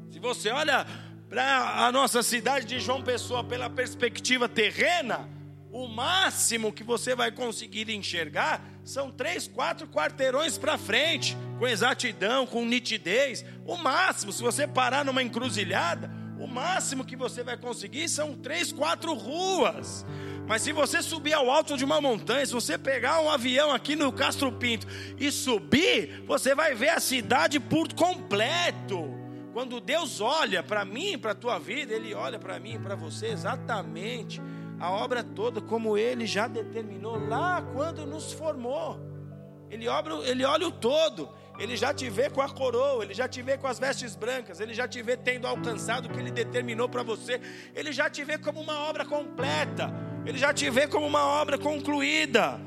[0.09, 0.87] Se você olha
[1.29, 5.29] para a nossa cidade de João Pessoa pela perspectiva terrena,
[5.73, 12.47] o máximo que você vai conseguir enxergar são três, quatro quarteirões para frente, com exatidão,
[12.47, 13.45] com nitidez.
[13.67, 18.71] O máximo, se você parar numa encruzilhada, o máximo que você vai conseguir são três,
[18.71, 20.07] quatro ruas.
[20.51, 23.95] Mas se você subir ao alto de uma montanha, se você pegar um avião aqui
[23.95, 24.85] no Castro Pinto
[25.17, 29.15] e subir, você vai ver a cidade por completo.
[29.53, 33.29] Quando Deus olha para mim, para a tua vida, Ele olha para mim, para você
[33.29, 34.43] exatamente
[34.81, 38.99] a obra toda como Ele já determinou lá quando nos formou.
[39.71, 41.29] Ele, obra, ele olha o todo,
[41.61, 44.59] Ele já te vê com a coroa, Ele já te vê com as vestes brancas,
[44.59, 47.41] Ele já te vê tendo alcançado o que Ele determinou para você,
[47.75, 49.93] Ele já te vê como uma obra completa,
[50.25, 52.59] Ele já te vê como uma obra concluída.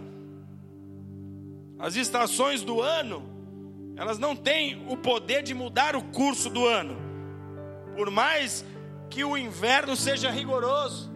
[1.79, 3.33] As estações do ano
[3.95, 6.97] elas não têm o poder de mudar o curso do ano.
[7.95, 8.65] Por mais
[9.09, 11.11] que o inverno seja rigoroso,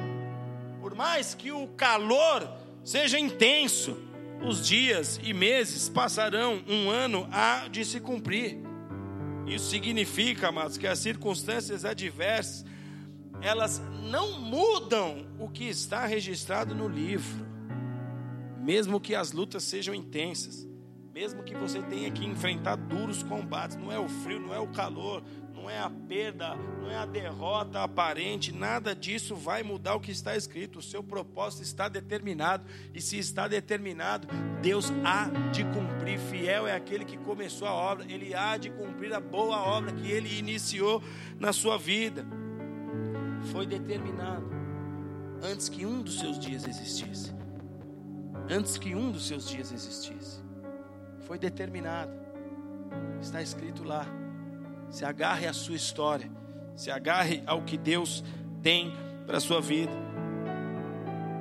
[0.80, 2.48] por mais que o calor
[2.84, 3.98] seja intenso,
[4.46, 8.58] os dias e meses passarão, um ano há de se cumprir.
[9.46, 12.66] Isso significa, amados, que as circunstâncias adversas,
[13.42, 17.46] elas não mudam o que está registrado no livro,
[18.60, 20.68] mesmo que as lutas sejam intensas,
[21.14, 24.68] mesmo que você tenha que enfrentar duros combates, não é o frio, não é o
[24.68, 25.24] calor,
[25.58, 30.12] não é a perda, não é a derrota aparente, nada disso vai mudar o que
[30.12, 30.80] está escrito.
[30.80, 34.28] O seu propósito está determinado, e se está determinado,
[34.62, 36.20] Deus há de cumprir.
[36.20, 40.10] Fiel é aquele que começou a obra, ele há de cumprir a boa obra que
[40.12, 41.04] ele iniciou
[41.40, 42.26] na sua vida.
[43.52, 44.48] Foi determinado
[45.42, 47.36] antes que um dos seus dias existisse.
[48.50, 50.42] Antes que um dos seus dias existisse.
[51.22, 52.12] Foi determinado.
[53.20, 54.06] Está escrito lá.
[54.90, 56.30] Se agarre à sua história.
[56.76, 58.24] Se agarre ao que Deus
[58.62, 58.94] tem
[59.26, 59.92] para a sua vida.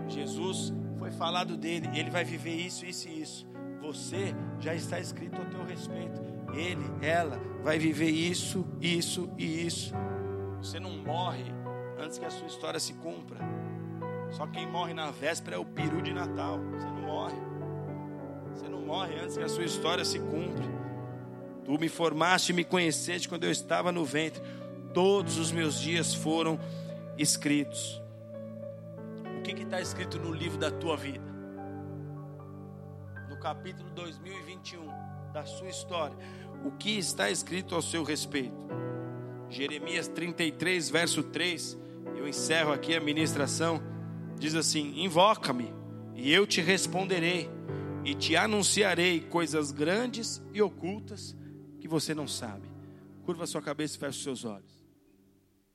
[0.09, 3.47] Jesus foi falado dele, ele vai viver isso, isso e isso.
[3.81, 6.21] Você já está escrito ao teu respeito.
[6.53, 9.95] Ele, ela vai viver isso, isso e isso.
[10.59, 11.45] Você não morre
[11.99, 13.39] antes que a sua história se cumpra.
[14.31, 16.59] Só quem morre na véspera é o peru de Natal.
[16.73, 17.37] Você não morre.
[18.53, 20.65] Você não morre antes que a sua história se cumpra.
[21.67, 24.41] Tu me formaste e me conheceste quando eu estava no ventre.
[24.95, 26.61] Todos os meus dias foram
[27.19, 28.01] escritos.
[29.37, 31.25] O que está escrito no livro da tua vida?
[33.29, 34.87] No capítulo 2021
[35.33, 36.17] da sua história.
[36.65, 38.55] O que está escrito ao seu respeito?
[39.51, 41.77] Jeremias 33, verso 3.
[42.17, 43.83] Eu encerro aqui a ministração.
[44.39, 45.75] Diz assim: Invoca-me,
[46.15, 47.51] e eu te responderei,
[48.05, 51.35] e te anunciarei coisas grandes e ocultas
[51.87, 52.69] que você não sabe.
[53.25, 54.76] Curva sua cabeça e feche seus olhos.